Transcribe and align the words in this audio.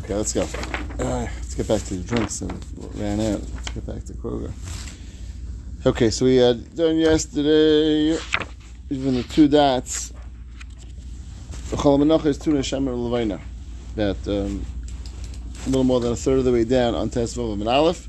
Okay, 0.00 0.14
let's 0.14 0.32
go. 0.32 0.42
Uh, 0.98 1.26
let's 1.36 1.54
get 1.54 1.68
back 1.68 1.82
to 1.82 1.94
the 1.94 2.02
drinks 2.04 2.40
and 2.42 2.52
ran 2.94 3.20
out. 3.20 3.40
Let's 3.54 3.68
get 3.70 3.86
back 3.86 4.04
to 4.04 4.12
Kroger. 4.14 4.52
Okay, 5.84 6.10
so 6.10 6.24
we 6.24 6.36
had 6.36 6.74
done 6.76 6.96
yesterday, 6.96 8.18
even 8.90 9.14
the 9.14 9.22
two 9.22 9.48
dots. 9.48 10.12
Is 11.72 11.72
Levina. 11.72 13.40
That 13.96 14.16
um, 14.28 14.64
a 15.64 15.68
little 15.68 15.84
more 15.84 16.00
than 16.00 16.12
a 16.12 16.16
third 16.16 16.38
of 16.38 16.44
the 16.44 16.52
way 16.52 16.64
down 16.64 16.94
on 16.94 17.10
Tesvav 17.10 17.54
and 17.54 17.68
Aleph. 17.68 18.08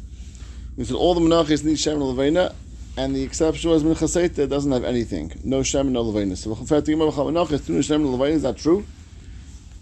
We 0.75 0.83
said 0.83 0.95
all 0.95 1.15
the 1.15 1.21
Menachas 1.21 1.63
need 1.63 1.77
Shemer 1.77 2.13
Levina, 2.13 2.53
and 2.97 3.15
the 3.15 3.23
exception 3.23 3.71
was 3.71 3.83
Mincha 3.83 4.07
Seita 4.07 4.47
doesn't 4.47 4.71
have 4.71 4.83
anything. 4.83 5.31
No 5.43 5.61
no 5.61 6.03
Levina. 6.03 6.35
So 6.37 6.53
Chol 6.53 7.31
Menachah 7.31 7.53
is 7.53 7.65
Tuna 7.65 7.79
Shemer 7.79 8.05
Levina. 8.05 8.35
Is 8.35 8.43
that 8.43 8.57
true? 8.57 8.85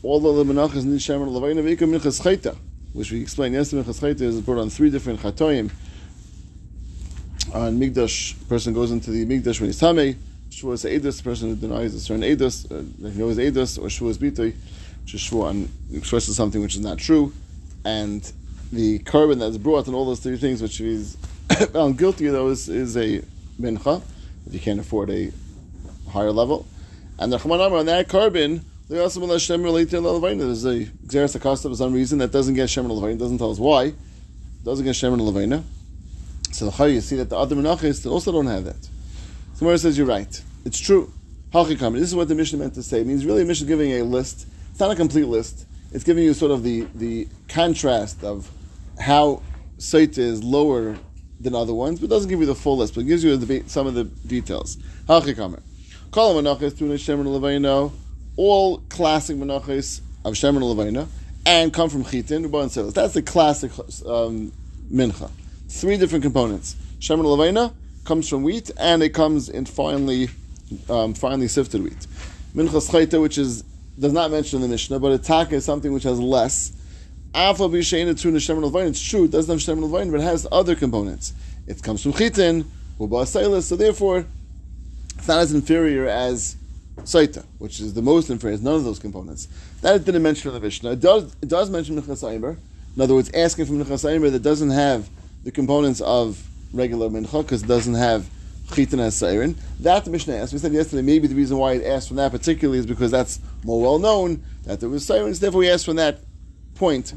All 0.04 0.20
the 0.20 0.44
Menachas 0.44 0.86
need 0.86 1.00
Shemer 1.00 1.28
Levina. 1.28 1.64
V'ikam 1.64 1.98
Mincha 1.98 2.12
Seita, 2.12 2.56
which 2.94 3.12
we 3.12 3.22
explained 3.22 3.56
yesterday. 3.56 3.84
Mincha 3.84 4.16
Seita 4.16 4.22
is 4.22 4.42
brought 4.42 4.60
on 4.60 4.70
three 4.70 4.90
different 4.90 5.20
Chatoim. 5.20 5.72
On 7.54 7.80
Migdash, 7.80 8.48
person 8.50 8.74
goes 8.74 8.92
into 8.92 9.12
the 9.12 9.26
Migdash 9.26 9.60
when 9.60 9.70
he's 9.70 9.80
Tameh. 9.80 10.16
Shua 10.50 10.74
is 10.74 10.86
Edus, 10.86 11.22
person 11.22 11.50
who 11.50 11.56
denies 11.56 11.94
a 11.94 12.00
certain 12.00 12.24
Edus, 12.24 12.72
uh, 12.72 13.10
he 13.10 13.20
knows 13.20 13.38
Edus, 13.38 13.82
or 13.82 13.90
Shua 13.90 14.10
is 14.10 14.18
Bitoi, 14.18 14.54
which 15.04 15.14
is 15.14 15.20
Shua 15.20 15.50
and 15.50 15.70
expresses 15.92 16.36
something 16.38 16.62
which 16.62 16.76
is 16.76 16.82
not 16.82 16.98
true. 16.98 17.34
And 17.84 18.32
the 18.72 19.00
korban 19.00 19.40
that's 19.40 19.58
brought 19.58 19.88
and 19.88 19.96
all 19.96 20.06
those 20.06 20.22
three 20.22 20.38
things 20.38 20.62
which 20.62 20.78
he's 20.78 21.18
found 21.74 21.98
guilty 21.98 22.28
of 22.28 22.34
those 22.34 22.70
is 22.70 22.96
a 22.96 23.22
mincha, 23.60 24.02
if 24.48 24.54
you 24.54 24.60
can't 24.60 24.80
afford 24.80 25.10
a 25.10 25.32
higher 26.10 26.32
level. 26.32 26.66
And 27.20 27.34
the 27.34 27.38
Chaman 27.38 27.60
on 27.60 27.86
that 27.88 28.08
korban, 28.08 28.62
they 28.88 29.00
also 29.00 29.20
will 29.20 29.32
Hashem 29.32 29.64
relate 29.64 29.90
to 29.90 30.02
There's 30.02 30.66
a 30.66 30.86
Xeris 30.86 31.36
Acosta 31.36 31.70
for 31.70 31.76
some 31.76 31.94
reason 31.94 32.20
that 32.20 32.32
doesn't 32.32 32.54
get 32.54 32.70
Shem 32.70 32.88
Levina, 32.88 33.18
doesn't 33.18 33.40
tell 33.40 33.52
us 33.52 33.58
why, 33.58 33.94
doesn't 34.64 34.86
get 34.86 34.96
Shem 34.96 35.18
Levina. 35.18 35.64
So 36.52 36.70
how 36.70 36.86
you 36.86 37.02
see 37.02 37.16
that 37.18 37.30
the 37.30 37.38
other 37.38 37.56
menachis 37.56 38.10
also 38.10 38.32
don't 38.32 38.46
have 38.48 38.66
that. 38.66 38.82
So 39.56 39.60
Gemara 39.60 39.78
says 39.78 39.98
you're 39.98 40.08
right. 40.08 40.42
It's 40.66 40.80
true. 40.80 41.12
Hachikam. 41.52 41.94
This 41.94 42.04
is 42.04 42.16
what 42.16 42.28
the 42.28 42.36
Mishnah 42.36 42.60
meant 42.60 42.76
to 42.76 42.84
say. 42.84 43.02
It 43.02 43.08
means 43.08 43.26
really, 43.26 43.42
the 43.42 43.48
Mishnah 43.48 43.68
giving 43.68 43.92
a 43.94 44.04
list. 44.04 44.48
It's 44.72 44.80
not 44.80 44.92
a 44.92 44.96
complete 44.96 45.26
list. 45.26 45.66
It's 45.92 46.04
giving 46.04 46.24
you 46.24 46.34
sort 46.34 46.52
of 46.52 46.64
the, 46.64 46.88
the 46.96 47.28
contrast 47.48 48.24
of 48.24 48.50
how 49.00 49.42
Saita 49.78 50.18
is 50.18 50.44
lower 50.44 50.98
than 51.40 51.56
other 51.56 51.74
ones, 51.74 52.00
but 52.00 52.10
doesn't 52.10 52.30
give 52.30 52.40
you 52.40 52.46
the 52.46 52.56
full 52.56 52.78
list, 52.78 52.96
but 52.96 53.06
gives 53.06 53.24
you 53.24 53.36
the, 53.38 53.64
some 53.68 53.88
of 53.88 53.94
the 53.94 54.04
details. 54.04 54.78
Hachikam. 55.08 55.62
Kol 56.12 56.42
menachis 56.42 56.78
tuna 56.78 56.96
shemer 56.96 57.26
levaino. 57.26 57.92
All 58.38 58.80
classic 58.90 59.38
menachis 59.38 60.02
of 60.24 60.34
shemer 60.34 60.62
levaino 60.62 61.08
and 61.46 61.74
come 61.74 61.90
from 61.90 62.04
chitin. 62.04 62.46
Ruban 62.46 62.70
Silas. 62.70 62.94
That's 62.94 63.14
the 63.14 63.22
classic 63.22 63.72
um, 64.06 64.52
mincha. 64.92 65.30
Three 65.70 65.98
different 65.98 66.24
components. 66.24 66.76
Shemer 67.00 67.24
levaino 67.24 67.74
comes 68.04 68.28
from 68.28 68.44
wheat, 68.44 68.72
and 68.78 69.04
it 69.04 69.10
comes 69.10 69.50
in 69.50 69.66
finely, 69.66 70.30
um, 70.90 71.14
finely 71.14 71.48
sifted 71.48 71.84
wheat. 71.84 72.08
Minchas 72.56 72.90
chayta, 72.90 73.22
which 73.22 73.38
is 73.38 73.64
does 73.98 74.14
not 74.14 74.30
mention 74.32 74.58
in 74.58 74.64
the 74.64 74.68
Mishnah, 74.68 75.00
but 75.00 75.12
a 75.12 75.18
taka 75.18 75.56
is 75.56 75.66
something 75.66 75.94
which 75.94 76.04
has 76.04 76.20
less. 76.20 76.72
Afa 77.34 77.64
b'sheina 77.64 78.20
tuna 78.20 78.38
shemen 78.38 78.90
It's 78.90 79.02
true, 79.02 79.26
it 79.26 79.32
doesn't 79.32 79.52
have 79.52 79.78
shemen 79.78 79.90
levaina, 79.90 80.12
but 80.12 80.20
it 80.20 80.24
has 80.24 80.48
other 80.52 80.76
components. 80.76 81.34
It 81.68 81.82
comes 81.82 82.04
from 82.04 82.14
chitin, 82.14 82.66
uba 83.00 83.26
silas. 83.26 83.68
so 83.68 83.76
therefore 83.76 84.26
it's 85.18 85.28
not 85.28 85.40
as 85.40 85.54
inferior 85.54 86.08
as 86.08 86.56
saita, 87.04 87.46
which 87.58 87.80
is 87.80 87.94
the 87.94 88.02
most 88.02 88.30
inferior. 88.30 88.58
None 88.58 88.76
of 88.76 88.84
those 88.84 89.00
components. 89.00 89.48
That 89.82 89.96
it 89.96 90.06
didn't 90.06 90.24
mention 90.24 90.50
in 90.50 90.56
the 90.56 90.60
Mishnah. 90.60 90.92
It 90.92 91.02
does, 91.02 91.36
it 91.42 91.50
does 91.50 91.70
mention 91.70 92.02
minchas 92.02 92.24
In 92.96 93.02
other 93.02 93.14
words, 93.14 93.32
asking 93.34 93.66
from 93.66 93.84
minchas 93.84 94.32
that 94.32 94.44
doesn't 94.44 94.72
have 94.72 95.10
the 95.44 95.52
components 95.52 96.02
of 96.02 96.42
regular 96.74 97.10
mincha 97.10 97.44
because 97.44 97.64
it 97.64 97.68
doesn't 97.68 97.96
have 97.96 98.30
chitin 98.74 99.00
as 99.00 99.16
siren. 99.16 99.56
That 99.80 100.06
the 100.06 100.12
Mishnah 100.12 100.36
asked. 100.36 100.54
We 100.54 100.60
said 100.60 100.74
yesterday 100.74 101.02
maybe 101.02 101.28
the 101.28 101.36
reason 101.36 101.58
why 101.58 101.74
it 101.74 101.86
asked 101.86 102.08
from 102.08 102.18
that 102.18 102.32
particularly 102.32 102.80
is 102.80 102.86
because 102.86 103.12
that's 103.12 103.40
more 103.64 103.82
well 103.82 104.00
known 104.00 104.44
that 104.64 104.80
there 104.80 104.90
was 104.90 105.06
sirens. 105.06 105.40
Therefore, 105.40 105.60
we 105.60 105.70
asked 105.70 105.86
from 105.86 105.98
that 105.98 106.20
point. 106.76 107.14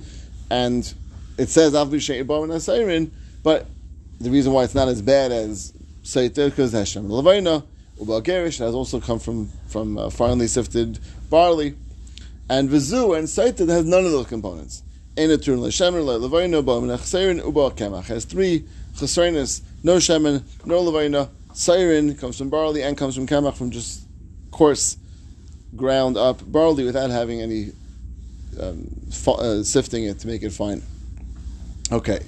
and 0.51 0.93
it 1.37 1.49
says 1.49 1.73
avli 1.73 2.01
she'ibam 2.01 2.51
and 2.51 2.63
siren. 2.63 3.13
But 3.43 3.67
the 4.21 4.31
reason 4.31 4.53
why 4.53 4.65
it's 4.65 4.75
not 4.75 4.89
as 4.89 5.01
bad 5.01 5.31
as 5.33 5.73
Saita 6.03 6.51
because 6.51 6.73
Hashem 6.73 7.09
Levina 7.09 7.65
Ubal 8.01 8.23
Gerish 8.23 8.59
has 8.59 8.75
also 8.75 9.01
come 9.01 9.19
from 9.19 9.51
from 9.69 9.99
uh, 9.99 10.11
finely 10.11 10.47
sifted 10.47 10.99
barley, 11.31 11.75
and 12.49 12.69
Vizu 12.69 13.19
and 13.19 13.27
Saita 13.27 13.69
has 13.69 13.85
none 13.85 14.05
of 14.05 14.13
those 14.13 14.27
components. 14.27 14.83
Ein 15.17 15.37
Turn 15.39 15.61
L'Shemer 15.61 16.01
Levina 16.01 16.65
Bam 16.65 16.85
Nachserin 16.85 17.41
Ubal 17.43 17.77
Kemach 17.77 18.05
has 18.05 18.25
three 18.25 18.65
chesronis, 18.95 19.63
no 19.83 19.97
shemen, 19.97 20.43
no 20.65 20.81
levina. 20.83 21.29
Siren 21.53 22.15
comes 22.17 22.39
from 22.39 22.51
barley 22.51 22.83
and 22.83 22.97
comes 22.97 23.15
from 23.15 23.27
kemach 23.27 23.57
from 23.57 23.71
just 23.71 24.03
coarse, 24.53 24.97
ground 25.77 26.17
up 26.17 26.41
barley 26.51 26.85
without 26.85 27.11
having 27.11 27.41
any 27.41 27.73
um, 28.61 28.89
uh, 29.27 29.63
sifting 29.63 30.05
it 30.05 30.21
to 30.21 30.27
make 30.27 30.43
it 30.43 30.53
fine. 30.53 30.83
Okay. 31.91 32.21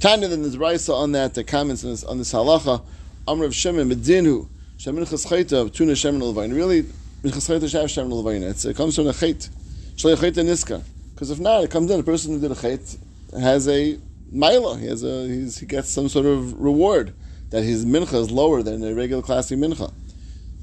Tanya 0.00 0.28
then 0.28 0.42
there's 0.42 0.58
Raisa 0.58 0.92
on 0.92 1.12
that, 1.12 1.34
the 1.34 1.44
comments 1.44 1.84
on 1.84 1.90
this, 1.90 2.04
on 2.04 2.18
this 2.18 2.32
halacha. 2.32 2.82
Amr 3.26 3.44
of 3.46 3.52
Medinu, 3.52 4.48
Shemin 4.84 5.08
Chascheta, 5.08 5.72
Tuna 5.72 5.92
Shemin 5.92 6.20
Levine. 6.20 6.52
Really, 6.52 6.82
Chascheta 7.22 7.62
Shav 7.62 7.84
Shemin 7.84 8.22
Levine. 8.22 8.42
It 8.42 8.76
comes 8.76 8.94
from 8.94 9.06
a 9.06 9.12
chait. 9.12 9.48
Shlei 9.96 10.14
Chait 10.14 10.34
Niska. 10.34 10.82
Because 11.14 11.30
if 11.30 11.40
not, 11.40 11.64
it 11.64 11.70
comes 11.70 11.90
in, 11.90 12.00
a 12.00 12.02
person 12.02 12.34
who 12.34 12.40
did 12.40 12.50
a 12.50 12.54
chait 12.54 12.98
has 13.32 13.66
a 13.66 13.98
Maila. 14.30 14.78
He 14.78 14.86
has 14.88 15.02
a 15.02 15.26
he 15.26 15.64
gets 15.64 15.88
some 15.88 16.10
sort 16.10 16.26
of 16.26 16.60
reward 16.60 17.14
that 17.48 17.62
his 17.62 17.86
mincha 17.86 18.12
is 18.12 18.30
lower 18.30 18.62
than 18.62 18.84
a 18.84 18.94
regular 18.94 19.22
classic 19.22 19.58
mincha. 19.58 19.90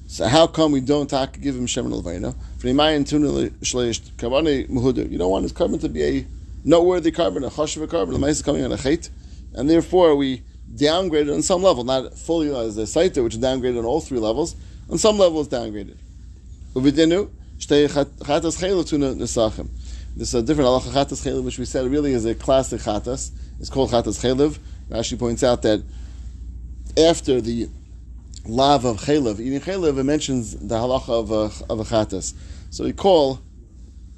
So 0.05 0.27
how 0.27 0.45
come 0.45 0.71
we 0.71 0.81
don't 0.81 1.09
give 1.09 1.55
him 1.55 1.65
shemen 1.65 1.91
levayna? 1.91 2.35
You 5.11 5.17
don't 5.17 5.31
want 5.31 5.43
his 5.43 5.53
korban 5.53 5.81
to 5.81 5.89
be 5.89 6.03
a 6.03 6.27
noteworthy 6.63 7.11
korban, 7.11 7.43
a 7.43 7.49
chashiv 7.49 7.87
korban. 7.87 8.11
The 8.11 8.19
mice 8.19 8.35
is 8.35 8.41
coming 8.43 8.63
on 8.63 8.71
a 8.71 8.77
chait, 8.77 9.09
and 9.55 9.67
therefore 9.67 10.15
we 10.15 10.43
downgraded 10.75 11.33
on 11.33 11.41
some 11.41 11.63
level, 11.63 11.83
not 11.83 12.17
fully 12.17 12.53
as 12.55 12.77
a 12.77 12.83
saita, 12.83 13.23
which 13.23 13.35
is 13.35 13.39
downgraded 13.39 13.79
on 13.79 13.85
all 13.85 14.01
three 14.01 14.19
levels. 14.19 14.55
On 14.89 14.97
some 14.97 15.17
level, 15.17 15.41
it's 15.41 15.49
downgraded. 15.49 15.97
This 20.13 20.27
is 20.27 20.33
a 20.33 20.41
different 20.41 20.67
halacha 20.67 20.91
chatas 20.91 21.25
chelev, 21.25 21.43
which 21.43 21.57
we 21.57 21.65
said 21.65 21.89
really 21.89 22.13
is 22.13 22.25
a 22.25 22.35
classic 22.35 22.81
chatas. 22.81 23.31
It's 23.59 23.69
called 23.69 23.91
chatas 23.91 24.19
chelev. 24.21 24.57
Rashi 24.89 25.17
points 25.17 25.43
out 25.43 25.61
that 25.61 25.83
after 26.97 27.39
the 27.39 27.69
lav 28.45 28.85
of 28.85 28.97
chelev, 29.01 29.39
eating 29.39 29.61
chelev, 29.61 29.97
it 29.97 30.03
mentions 30.03 30.57
the 30.57 30.75
halacha 30.75 31.09
of 31.09 31.31
a, 31.31 31.71
of 31.71 31.79
a 31.79 31.83
chatas. 31.83 32.33
So 32.71 32.83
we 32.83 32.93
call 32.93 33.39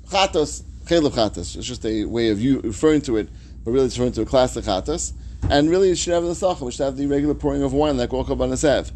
chatas 0.07 0.63
chelev 0.85 1.11
chatas. 1.11 1.55
It's 1.55 1.67
just 1.67 1.85
a 1.85 2.05
way 2.05 2.29
of 2.29 2.39
you 2.39 2.61
referring 2.61 3.01
to 3.01 3.17
it, 3.17 3.29
but 3.63 3.71
really 3.71 3.87
it's 3.87 3.97
referring 3.97 4.13
to 4.13 4.21
a 4.21 4.25
classic 4.25 4.65
chatas. 4.65 5.13
And 5.49 5.69
really 5.69 5.91
it 5.91 5.97
should 5.97 6.13
have 6.13 6.23
the 6.23 6.35
sacha, 6.35 6.63
which 6.63 6.75
should 6.75 6.83
have 6.83 6.97
the 6.97 7.05
regular 7.05 7.33
pouring 7.33 7.63
of 7.63 7.73
wine 7.73 7.97
like 7.97 8.13
all 8.13 8.25
kabbanas 8.25 8.63
have. 8.63 8.91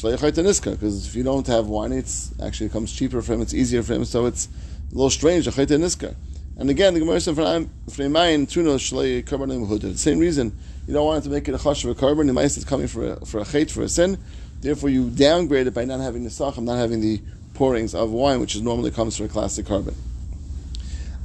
Because 0.00 1.06
if 1.08 1.14
you 1.16 1.24
don't 1.24 1.46
have 1.48 1.66
wine, 1.66 1.92
it's 1.92 2.32
actually 2.40 2.66
it 2.66 2.72
comes 2.72 2.92
cheaper 2.92 3.20
for 3.20 3.32
him, 3.34 3.42
it's 3.42 3.52
easier 3.52 3.82
for 3.82 3.94
him, 3.94 4.04
so 4.04 4.26
it's 4.26 4.48
a 4.92 4.94
little 4.94 5.10
strange. 5.10 5.46
And 5.46 6.70
again, 6.70 6.94
the 6.94 7.00
Gemara 7.00 7.20
said, 7.20 7.34
"Fremayin 7.34 8.48
tuno 8.48 8.76
shlei 8.76 9.24
karbanim. 9.24 9.80
The 9.80 9.98
same 9.98 10.18
reason 10.18 10.56
you 10.86 10.94
don't 10.94 11.04
want 11.04 11.24
it 11.24 11.28
to 11.28 11.34
make 11.34 11.48
it 11.48 11.54
a 11.54 11.58
chash 11.58 11.84
of 11.84 11.90
a 11.90 11.94
korban. 12.00 12.26
The 12.26 12.32
mice 12.32 12.56
is 12.56 12.64
coming 12.64 12.86
for 12.86 13.12
a, 13.12 13.26
for 13.26 13.38
a 13.40 13.44
chait 13.44 13.70
for 13.70 13.82
a 13.82 13.88
sin. 13.88 14.18
Therefore, 14.60 14.88
you 14.90 15.10
downgrade 15.10 15.66
it 15.68 15.74
by 15.74 15.84
not 15.84 16.00
having 16.00 16.24
the 16.24 16.30
sacham, 16.30 16.64
not 16.64 16.76
having 16.76 17.00
the 17.00 17.20
pourings 17.54 17.94
of 17.94 18.10
wine, 18.10 18.40
which 18.40 18.54
is 18.56 18.62
normally 18.62 18.90
comes 18.90 19.16
for 19.16 19.24
a 19.24 19.28
classic 19.28 19.66
korban. 19.66 19.94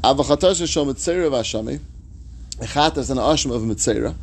Avachatas 0.03 0.61
shom 0.63 0.87
mitzera 0.91 1.29
v'ashami. 1.29 1.79
An 2.59 2.67
asham 2.67 3.51
of 3.51 3.61
mitzera. 3.63 4.15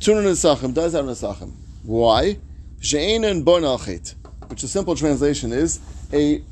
Tuno 0.00 0.22
nesachim 0.22 0.74
does 0.74 0.92
have 0.92 1.04
nesachim. 1.04 1.52
Why? 1.84 2.38
She'enin 2.80 3.42
bon 3.42 3.64
al 3.64 3.78
chait. 3.78 4.14
Which 4.48 4.62
the 4.62 4.68
simple 4.68 4.94
translation 4.94 5.52
is 5.52 5.80
a 6.12 6.42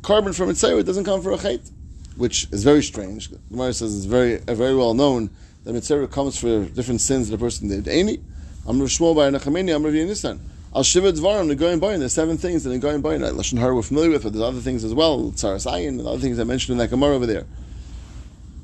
korban 0.00 0.34
from 0.34 0.50
mitzera 0.50 0.84
doesn't 0.84 1.04
come 1.04 1.22
for 1.22 1.32
a 1.32 1.36
chait 1.36 1.70
which 2.16 2.48
is 2.50 2.64
very 2.64 2.82
strange. 2.82 3.30
Gemara 3.50 3.72
says 3.72 3.96
it's 3.96 4.06
very 4.06 4.40
uh, 4.40 4.54
very 4.54 4.74
well 4.74 4.94
known 4.94 5.30
that 5.64 5.72
mitzvah 5.72 6.08
comes 6.08 6.38
for 6.38 6.64
different 6.64 7.00
sins 7.00 7.28
that 7.28 7.34
a 7.36 7.38
person 7.38 7.68
did. 7.68 7.88
Any, 7.88 8.18
I'm 8.66 8.80
Rav 8.80 8.88
Shmuel 8.88 9.14
bar 9.14 9.30
Nachmani, 9.30 9.74
I'm 9.74 9.84
Rav 9.84 9.92
Yonasan. 9.92 10.38
Al 10.74 10.82
Shiva 10.82 11.12
Dvarim, 11.12 11.48
the 11.48 11.56
going 11.56 11.78
by, 11.78 11.96
there's 11.96 12.12
seven 12.12 12.36
things 12.36 12.64
that 12.64 12.70
the 12.70 12.78
going 12.78 13.00
by, 13.00 13.16
Lashon 13.16 13.58
Hara 13.58 13.74
we're 13.74 13.82
familiar 13.82 14.10
with, 14.10 14.24
but 14.24 14.32
there's 14.32 14.42
other 14.42 14.60
things 14.60 14.84
as 14.84 14.92
well, 14.92 15.30
Tzaras 15.32 15.70
Ayin, 15.70 15.88
and 15.88 16.06
other 16.06 16.18
things 16.18 16.38
I 16.38 16.44
mentioned 16.44 16.74
in 16.74 16.78
that 16.78 16.90
Gemara 16.90 17.14
over 17.14 17.26
there. 17.26 17.46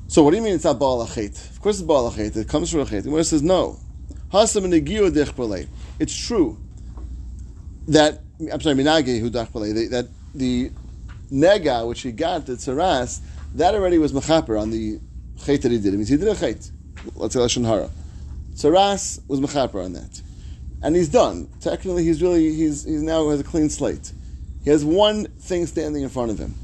So 0.07 0.21
what 0.21 0.31
do 0.31 0.37
you 0.37 0.43
mean 0.43 0.53
it's 0.53 0.63
not 0.63 0.77
Baal 0.77 1.05
Achet? 1.05 1.49
Of 1.51 1.59
course 1.59 1.79
it's 1.79 1.87
Baal 1.87 2.11
Achet, 2.11 2.35
it 2.35 2.47
comes 2.47 2.69
from 2.69 2.81
Achet. 2.81 3.03
The 3.03 3.09
Gemara 3.09 3.23
says 3.23 3.41
no. 3.41 3.79
It's 4.35 6.15
true 6.15 6.57
that, 7.87 8.19
I'm 8.51 8.61
sorry, 8.61 8.75
Minage 8.75 9.19
Hu 9.19 9.29
that 9.29 10.07
the 10.33 10.71
nega 11.31 11.87
which 11.87 12.01
he 12.01 12.11
got, 12.11 12.47
the 12.47 12.53
tzaras, 12.53 13.21
that 13.53 13.75
already 13.75 13.99
was 13.99 14.11
mechaper 14.11 14.59
on 14.59 14.71
the 14.71 14.99
chait 15.37 15.61
that 15.61 15.71
he 15.71 15.77
did. 15.77 15.93
It 15.93 15.97
means 15.97 16.09
he 16.09 16.17
did 16.17 16.27
a 16.27 16.33
chait. 16.33 16.71
Let's 17.15 17.35
say 17.35 17.41
lashon 17.41 17.63
hara. 17.63 17.91
Tsaras 18.55 19.19
was 19.27 19.39
mechaper 19.39 19.85
on 19.85 19.93
that, 19.93 20.21
and 20.81 20.95
he's 20.95 21.09
done. 21.09 21.47
Technically, 21.61 22.03
he's 22.03 22.19
really 22.21 22.55
he's 22.55 22.85
he's 22.85 23.03
now 23.03 23.29
has 23.29 23.39
a 23.39 23.43
clean 23.43 23.69
slate. 23.69 24.13
He 24.63 24.71
has 24.71 24.83
one 24.83 25.25
thing 25.25 25.67
standing 25.67 26.01
in 26.01 26.09
front 26.09 26.31
of 26.31 26.39
him. 26.39 26.55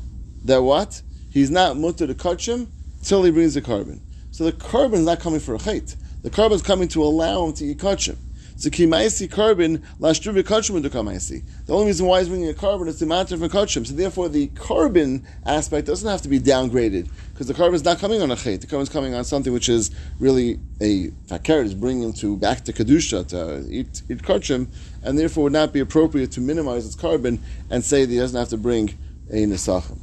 That 0.45 0.63
what? 0.63 1.03
He's 1.29 1.51
not 1.51 1.77
mutter 1.77 2.07
to 2.07 2.15
kachim 2.15 2.67
till 3.03 3.23
he 3.23 3.29
brings 3.29 3.53
the 3.53 3.61
korban. 3.61 3.99
So 4.31 4.45
the 4.45 4.53
korban 4.53 4.93
is 4.93 5.05
not 5.05 5.19
coming 5.19 5.39
for 5.39 5.53
a 5.53 5.59
chait. 5.59 5.95
The 6.21 6.29
korban 6.29 6.51
is 6.53 6.61
coming 6.61 6.87
to 6.89 7.03
allow 7.03 7.45
him 7.45 7.53
to 7.53 7.65
eat 7.65 7.77
kachim. 7.77 8.17
So 8.57 8.69
kimaisi 8.69 9.29
korban 9.29 9.77
lashtuvi 10.01 10.43
kachim 10.43 10.81
kamaisi. 10.81 11.43
The 11.65 11.73
only 11.73 11.87
reason 11.87 12.05
why 12.07 12.19
he's 12.19 12.27
bringing 12.27 12.49
a 12.49 12.53
korban 12.53 12.87
is 12.89 12.99
to 12.99 13.05
matter 13.05 13.37
for 13.37 13.47
kachim. 13.47 13.87
So 13.87 13.93
therefore, 13.93 14.27
the 14.27 14.47
korban 14.49 15.23
aspect 15.45 15.87
doesn't 15.87 16.09
have 16.09 16.21
to 16.23 16.27
be 16.27 16.41
downgraded 16.41 17.07
because 17.31 17.47
the 17.47 17.53
korban 17.53 17.75
is 17.75 17.85
not 17.85 17.99
coming 17.99 18.21
on 18.21 18.31
a 18.31 18.35
chait. 18.35 18.59
The 18.59 18.67
korban 18.67 18.81
is 18.81 18.89
coming 18.89 19.13
on 19.13 19.23
something 19.23 19.53
which 19.53 19.69
is 19.69 19.91
really 20.19 20.59
a 20.81 21.11
fakir 21.27 21.63
is 21.63 21.73
bringing 21.73 22.03
him 22.03 22.13
to 22.15 22.35
back 22.35 22.65
to 22.65 22.73
kedusha 22.73 23.25
to 23.29 23.65
eat 23.71 24.01
eat 24.09 24.17
kachim, 24.17 24.67
and 25.03 25.17
therefore 25.17 25.45
would 25.45 25.53
not 25.53 25.71
be 25.71 25.79
appropriate 25.79 26.33
to 26.33 26.41
minimize 26.41 26.85
its 26.85 26.97
korban 26.97 27.39
and 27.69 27.81
say 27.81 28.03
that 28.03 28.11
he 28.11 28.19
doesn't 28.19 28.37
have 28.37 28.49
to 28.49 28.57
bring 28.57 28.89
a 29.29 29.45
nesachim. 29.45 29.97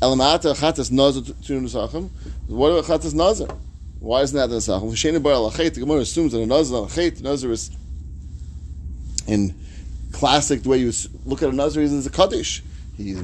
Elamata 0.00 0.54
chatas 0.54 0.92
nazar 0.92 1.22
to 1.22 1.60
nesachim. 1.60 2.10
What 2.46 2.72
about 2.72 2.84
chatas 2.84 3.14
nazar? 3.14 3.48
Why 4.04 4.20
isn't 4.20 4.36
that 4.36 4.48
the 4.48 4.56
alachet. 4.58 5.72
The 5.72 5.80
Gemara 5.80 6.00
assumes 6.00 6.32
that 6.32 6.40
a 6.40 6.46
nazar 6.46 6.82
alachet. 6.82 7.22
Nazar 7.22 7.50
is 7.52 7.70
in 9.26 9.54
classic 10.12 10.62
the 10.62 10.68
way 10.68 10.76
you 10.76 10.92
look 11.24 11.42
at 11.42 11.48
a 11.48 11.52
nazar. 11.52 11.82
He's 11.82 12.06
a 12.06 12.10
kaddish. 12.10 12.62
He's 12.98 13.18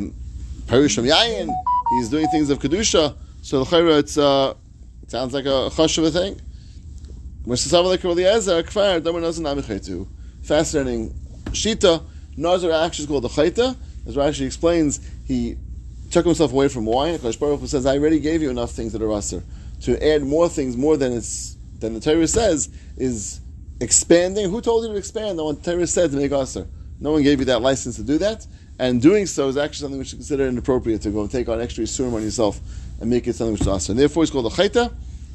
perish 0.66 0.94
from 0.94 1.04
yayin. 1.04 1.54
He's 1.90 2.08
doing 2.08 2.26
things 2.28 2.48
of 2.48 2.60
kedusha. 2.60 3.14
So 3.42 3.62
the 3.62 3.98
it's 3.98 4.16
uh, 4.16 4.54
it 5.02 5.10
sounds 5.10 5.34
like 5.34 5.44
a 5.44 5.68
chosh 5.68 5.98
of 5.98 6.04
a 6.04 6.10
thing. 6.10 6.40
Fascinating 10.42 11.14
shita. 11.50 12.02
Nazar 12.38 12.72
actually 12.72 13.02
is 13.02 13.08
called 13.08 13.24
the 13.24 13.28
chayta. 13.28 13.76
As 14.06 14.16
Rashi 14.16 14.46
explains, 14.46 15.06
he 15.26 15.56
took 16.10 16.24
himself 16.24 16.52
away 16.54 16.68
from 16.68 16.86
wine. 16.86 17.18
Akash 17.18 17.38
Baruch 17.38 17.60
Hu 17.60 17.66
says, 17.66 17.84
"I 17.84 17.98
already 17.98 18.18
gave 18.18 18.40
you 18.40 18.48
enough 18.48 18.70
things 18.70 18.92
that 18.94 19.02
are 19.02 19.12
aser. 19.12 19.42
To 19.82 20.06
add 20.06 20.22
more 20.22 20.48
things, 20.48 20.76
more 20.76 20.96
than 20.96 21.12
it's 21.12 21.56
than 21.78 21.94
the 21.94 22.00
Torah 22.00 22.28
says, 22.28 22.68
is 22.96 23.40
expanding. 23.80 24.50
Who 24.50 24.60
told 24.60 24.84
you 24.84 24.92
to 24.92 24.96
expand? 24.96 25.38
No 25.38 25.46
one 25.46 25.56
Torah 25.56 25.86
said 25.86 26.10
to 26.10 26.16
make 26.16 26.32
aser. 26.32 26.66
No 27.00 27.12
one 27.12 27.22
gave 27.22 27.38
you 27.38 27.46
that 27.46 27.62
license 27.62 27.96
to 27.96 28.02
do 28.02 28.18
that. 28.18 28.46
And 28.78 29.00
doing 29.00 29.26
so 29.26 29.48
is 29.48 29.56
actually 29.56 29.84
something 29.84 29.98
which 29.98 30.08
is 30.08 30.14
considered 30.14 30.48
inappropriate 30.48 31.02
to 31.02 31.10
go 31.10 31.22
and 31.22 31.30
take 31.30 31.48
on 31.48 31.60
extra 31.60 31.84
yisurim 31.84 32.14
on 32.14 32.22
yourself 32.22 32.60
and 33.00 33.08
make 33.08 33.26
it 33.26 33.34
something 33.34 33.52
which 33.52 33.62
is 33.62 33.68
aser. 33.68 33.92
And 33.92 33.98
therefore, 33.98 34.22
it's 34.22 34.32
called 34.32 34.46
a 34.46 34.50
chayta. 34.50 34.92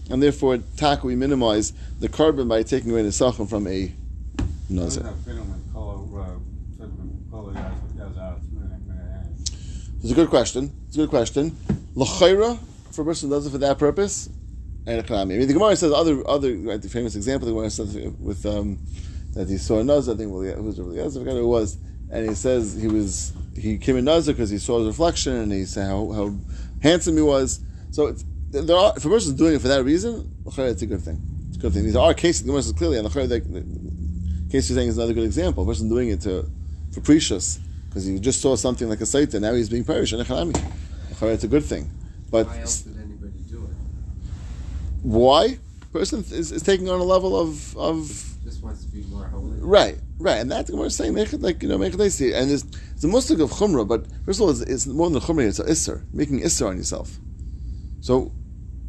And 0.10 0.22
therefore, 0.22 0.60
tak 0.78 1.04
we 1.04 1.16
minimize 1.16 1.74
the 2.00 2.08
korban 2.08 2.48
by 2.48 2.62
taking 2.62 2.92
away 2.92 3.02
the 3.02 3.12
sachem 3.12 3.48
from 3.48 3.66
a 3.66 3.92
nazir. 4.70 5.12
It's 10.02 10.12
a 10.12 10.16
good 10.16 10.30
question. 10.30 10.72
It's 10.88 10.96
a 10.96 11.00
good 11.00 11.10
question. 11.10 11.58
L'chayra, 11.96 12.60
for 12.92 13.02
a 13.02 13.06
person 13.06 13.30
who 13.30 13.36
does 13.36 13.48
it 13.48 13.50
for 13.50 13.58
that 13.58 13.80
purpose, 13.80 14.30
and 14.88 15.12
I 15.12 15.26
mean, 15.26 15.40
the 15.48 15.54
Gemara 15.54 15.76
says 15.76 15.92
other 15.92 16.28
other 16.28 16.56
right, 16.56 16.82
the 16.82 16.90
famous 16.90 17.16
example 17.16 17.48
the 17.48 17.54
Gemara 17.54 17.70
says 17.70 17.96
with 18.20 18.46
um, 18.46 18.80
that 19.34 19.50
he 19.50 19.58
saw 19.58 19.80
a 19.80 19.84
nazar. 19.84 20.14
I 20.14 20.18
think 20.18 20.32
well, 20.32 20.42
who 20.42 20.64
was 20.64 20.80
really 20.80 21.02
I 21.02 21.06
forgot 21.06 21.32
who 21.32 21.40
it 21.40 21.46
was, 21.46 21.78
and 22.12 22.28
he 22.28 22.36
says 22.36 22.76
he 22.80 22.88
was 22.88 23.34
he 23.56 23.78
came 23.78 23.98
in 23.98 24.06
nazar 24.06 24.34
because 24.34 24.50
he 24.50 24.58
saw 24.58 24.80
his 24.80 24.88
reflection 24.88 25.34
and 25.34 25.52
he 25.52 25.66
said 25.66 25.88
how, 25.88 26.12
how 26.12 26.36
handsome 26.82 27.16
he 27.16 27.22
was. 27.22 27.62
So 27.92 28.08
it's, 28.08 28.26
there 28.52 28.76
are, 28.76 28.94
if 28.96 29.04
a 29.06 29.10
person 29.10 29.32
is 29.32 29.38
doing 29.38 29.56
it 29.56 29.62
for 29.62 29.70
that 29.70 29.84
reason, 29.84 30.32
it's 30.46 30.82
a 30.82 30.86
good 30.86 31.02
thing. 31.02 31.22
It's 31.48 31.58
a 31.58 31.60
good 31.60 31.74
thing. 31.74 31.84
These 31.84 31.96
are 31.96 32.14
cases. 32.14 32.42
The 32.44 32.48
Gemara 32.48 32.64
says 32.64 32.74
clearly, 32.74 32.98
and 32.98 33.08
the 33.08 34.50
case 34.52 34.70
you're 34.70 34.78
saying 34.78 34.90
is 34.90 34.98
another 34.98 35.14
good 35.14 35.24
example. 35.24 35.64
A 35.64 35.66
person 35.66 35.90
doing 35.90 36.10
it 36.10 36.22
to 36.22 36.50
for 36.94 37.02
precious 37.02 37.60
because 37.88 38.06
he 38.06 38.20
just 38.20 38.42
saw 38.42 38.56
something 38.56 38.90
like 38.90 39.00
a 39.02 39.06
saita, 39.06 39.40
now 39.40 39.54
he's 39.54 39.70
being 39.70 39.84
perished. 39.84 40.14
It's 40.14 41.44
a 41.44 41.48
good 41.48 41.64
thing. 41.64 41.90
But 42.30 42.48
why 42.48 42.60
else 42.60 42.82
did 42.82 42.98
anybody 42.98 43.40
do 43.50 43.64
it? 43.64 43.70
Why? 45.06 45.60
Person 45.94 46.22
is, 46.32 46.52
is 46.52 46.64
taking 46.64 46.90
on 46.90 47.00
a 47.00 47.04
level 47.04 47.40
of 47.40 47.78
of 47.78 48.08
just 48.44 48.64
wants 48.64 48.84
to 48.84 48.92
be 48.92 49.04
more 49.04 49.26
holy. 49.26 49.56
Right, 49.60 49.98
right, 50.18 50.38
and 50.38 50.52
that's 50.52 50.72
what 50.72 50.80
we're 50.80 50.90
saying. 50.90 51.14
Like 51.14 51.62
you 51.62 51.70
know, 51.70 51.78
make 51.78 51.94
it 51.94 52.10
see. 52.10 52.34
And 52.34 52.50
it's, 52.50 52.66
it's 52.92 53.04
a 53.04 53.08
mustig 53.08 53.40
of 53.40 53.52
chumrah, 53.52 53.88
but 53.88 54.08
first 54.26 54.40
of 54.40 54.44
all, 54.44 54.50
it's, 54.50 54.62
it's 54.62 54.88
more 54.88 55.08
than 55.08 55.22
a 55.22 55.26
chumrah. 55.26 55.48
It's 55.48 55.60
an 55.60 55.68
isser, 55.68 56.02
making 56.12 56.42
isser 56.42 56.68
on 56.68 56.78
yourself. 56.78 57.20
So 58.02 58.32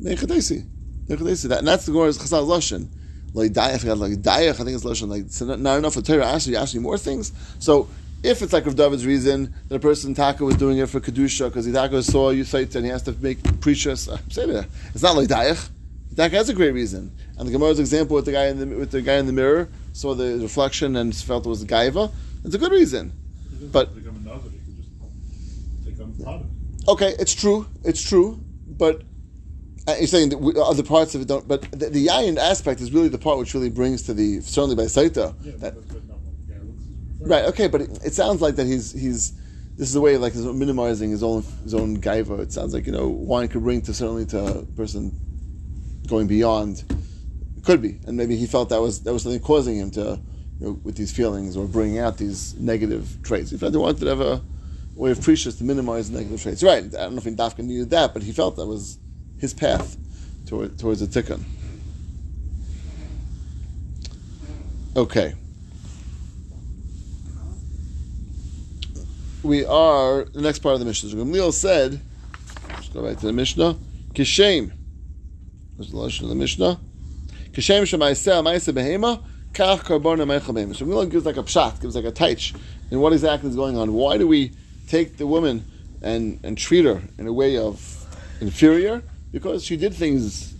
make 0.00 0.22
it 0.22 0.42
see, 0.42 0.62
make 1.06 1.20
it 1.20 1.36
see 1.36 1.48
that, 1.48 1.58
and 1.58 1.68
that's 1.68 1.84
the 1.84 1.92
Gemara's 1.92 2.16
chasal 2.16 2.46
lashon. 2.46 2.88
Like 3.34 3.52
dayach, 3.52 3.84
like 3.98 4.12
dayach, 4.12 4.48
I 4.48 4.64
think 4.64 4.70
it's 4.70 4.84
lashon. 4.84 5.08
Like 5.08 5.24
so 5.28 5.44
not, 5.44 5.60
not 5.60 5.76
enough 5.76 5.94
for 5.94 6.00
Torah. 6.00 6.26
Actually, 6.26 6.56
actually 6.56 6.80
more 6.80 6.96
things. 6.96 7.30
So 7.58 7.88
if 8.22 8.40
it's 8.40 8.54
like 8.54 8.64
Rav 8.64 8.74
David's 8.74 9.04
reason 9.04 9.54
that 9.68 9.76
a 9.76 9.80
person 9.80 10.14
Taka 10.14 10.46
was 10.46 10.56
doing 10.56 10.78
it 10.78 10.88
for 10.88 10.98
kedusha 10.98 11.50
because 11.50 11.66
he 11.66 11.72
Taka 11.72 12.02
saw 12.02 12.30
you 12.30 12.44
say 12.44 12.62
and 12.62 12.84
he 12.86 12.88
has 12.88 13.02
to 13.02 13.12
make 13.20 13.60
precious, 13.60 14.08
it's 14.08 15.02
not 15.02 15.14
like 15.14 15.28
daich. 15.28 15.68
Taka 16.16 16.36
has 16.36 16.48
a 16.48 16.54
great 16.54 16.72
reason. 16.72 17.12
And 17.38 17.46
the 17.46 17.52
Gemara's 17.52 17.78
example 17.78 18.16
with 18.16 18.24
the 18.24 18.32
guy 18.32 18.46
in 18.46 18.58
the 18.58 18.66
with 18.66 18.90
the 18.90 19.02
guy 19.02 19.16
in 19.16 19.26
the 19.26 19.32
mirror 19.32 19.68
saw 19.92 20.14
the 20.14 20.38
reflection 20.38 20.96
and 20.96 21.14
felt 21.14 21.44
it 21.44 21.48
was 21.48 21.62
a 21.62 21.66
gaiva. 21.66 22.10
It's 22.44 22.54
a 22.54 22.58
good 22.58 22.72
reason. 22.72 23.12
But 23.70 23.90
okay, 26.88 27.14
it's 27.18 27.34
true. 27.34 27.66
It's 27.84 28.02
true. 28.02 28.40
But 28.66 29.02
uh, 29.86 29.94
you're 29.98 30.06
saying 30.06 30.30
that 30.30 30.38
we, 30.38 30.54
other 30.58 30.82
parts 30.82 31.14
of 31.14 31.20
it 31.20 31.28
don't. 31.28 31.46
But 31.46 31.70
the, 31.70 31.90
the 31.90 32.06
yayin 32.06 32.38
aspect 32.38 32.80
is 32.80 32.92
really 32.92 33.08
the 33.08 33.18
part 33.18 33.38
which 33.38 33.52
really 33.52 33.70
brings 33.70 34.02
to 34.02 34.14
the 34.14 34.40
certainly 34.40 34.74
by 34.74 34.84
saita 34.84 35.34
Yeah, 35.42 35.52
that 35.58 35.74
but, 35.74 35.88
but 35.88 36.08
no, 36.08 36.18
yeah, 36.48 36.56
it 36.56 36.64
looks 36.64 37.28
Right. 37.28 37.44
Okay, 37.46 37.68
but 37.68 37.82
it, 37.82 37.90
it 38.06 38.14
sounds 38.14 38.40
like 38.40 38.56
that 38.56 38.66
he's 38.66 38.92
he's 38.92 39.32
this 39.76 39.90
is 39.90 39.96
a 39.96 40.00
way 40.00 40.14
of 40.14 40.22
like 40.22 40.34
minimizing 40.34 41.10
his 41.10 41.22
own 41.22 41.44
his 41.62 41.74
own 41.74 42.00
gaiva. 42.00 42.40
It 42.40 42.52
sounds 42.52 42.72
like 42.72 42.86
you 42.86 42.92
know 42.92 43.08
wine 43.08 43.48
could 43.48 43.62
bring 43.62 43.82
to 43.82 43.92
certainly 43.92 44.24
to 44.26 44.60
a 44.60 44.62
person 44.76 45.12
going 46.06 46.26
beyond. 46.26 46.84
Could 47.64 47.82
be, 47.82 47.98
and 48.06 48.16
maybe 48.16 48.36
he 48.36 48.46
felt 48.46 48.68
that 48.68 48.80
was 48.80 49.02
that 49.02 49.12
was 49.12 49.24
something 49.24 49.40
causing 49.40 49.76
him 49.76 49.90
to 49.92 50.20
you 50.60 50.66
know 50.66 50.80
with 50.84 50.96
these 50.96 51.10
feelings 51.10 51.56
or 51.56 51.66
bringing 51.66 51.98
out 51.98 52.16
these 52.16 52.54
negative 52.54 53.18
traits. 53.24 53.50
He 53.50 53.56
felt 53.56 53.72
he 53.72 53.78
wanted 53.78 54.00
to 54.00 54.06
have 54.06 54.20
a 54.20 54.40
way 54.94 55.10
of 55.10 55.20
precious 55.20 55.56
to 55.56 55.64
minimize 55.64 56.08
negative 56.08 56.40
traits. 56.40 56.62
Right. 56.62 56.84
I 56.84 56.88
don't 56.88 57.14
know 57.14 57.18
if 57.18 57.24
Dafka 57.24 57.58
needed 57.58 57.90
that, 57.90 58.14
but 58.14 58.22
he 58.22 58.32
felt 58.32 58.56
that 58.56 58.66
was 58.66 58.98
his 59.38 59.52
path 59.52 59.96
toward, 60.46 60.78
towards 60.78 61.02
a 61.02 61.06
tikkun. 61.08 61.42
Okay. 64.96 65.34
we 69.46 69.64
are 69.64 70.24
the 70.24 70.42
next 70.42 70.58
part 70.58 70.74
of 70.74 70.80
the 70.80 70.86
Mishnah. 70.86 71.10
Gamliel 71.10 71.52
said, 71.52 72.00
let's 72.68 72.88
go 72.88 73.02
back 73.02 73.18
to 73.20 73.26
the 73.26 73.32
Mishnah. 73.32 73.76
Kishem. 74.12 74.72
What's 75.76 75.90
the 75.90 75.98
lashon 75.98 76.22
of 76.22 76.28
the 76.30 76.34
Mishnah? 76.34 76.80
Kishem 77.52 77.82
shemaiseh 77.82 78.42
ma'aseh 78.42 78.72
behema 78.72 79.22
kach 79.52 79.80
karbona 79.80 80.24
meichel 80.24 80.54
behema. 80.54 80.74
So 80.74 80.86
Gamliel 80.86 81.10
gives 81.10 81.26
like 81.26 81.36
a 81.36 81.42
pshat, 81.42 81.82
gives 81.82 81.94
like 81.94 82.06
a 82.06 82.12
taich 82.12 82.58
and 82.90 83.02
what 83.02 83.12
exactly 83.12 83.50
is 83.50 83.56
going 83.56 83.76
on. 83.76 83.92
Why 83.92 84.16
do 84.16 84.26
we 84.26 84.52
take 84.88 85.18
the 85.18 85.26
woman 85.26 85.64
and 86.00 86.40
and 86.42 86.56
treat 86.56 86.86
her 86.86 87.02
in 87.18 87.26
a 87.26 87.32
way 87.32 87.58
of 87.58 88.06
inferior? 88.40 89.02
Because 89.32 89.64
she 89.64 89.76
did 89.76 89.92
things 89.92 90.54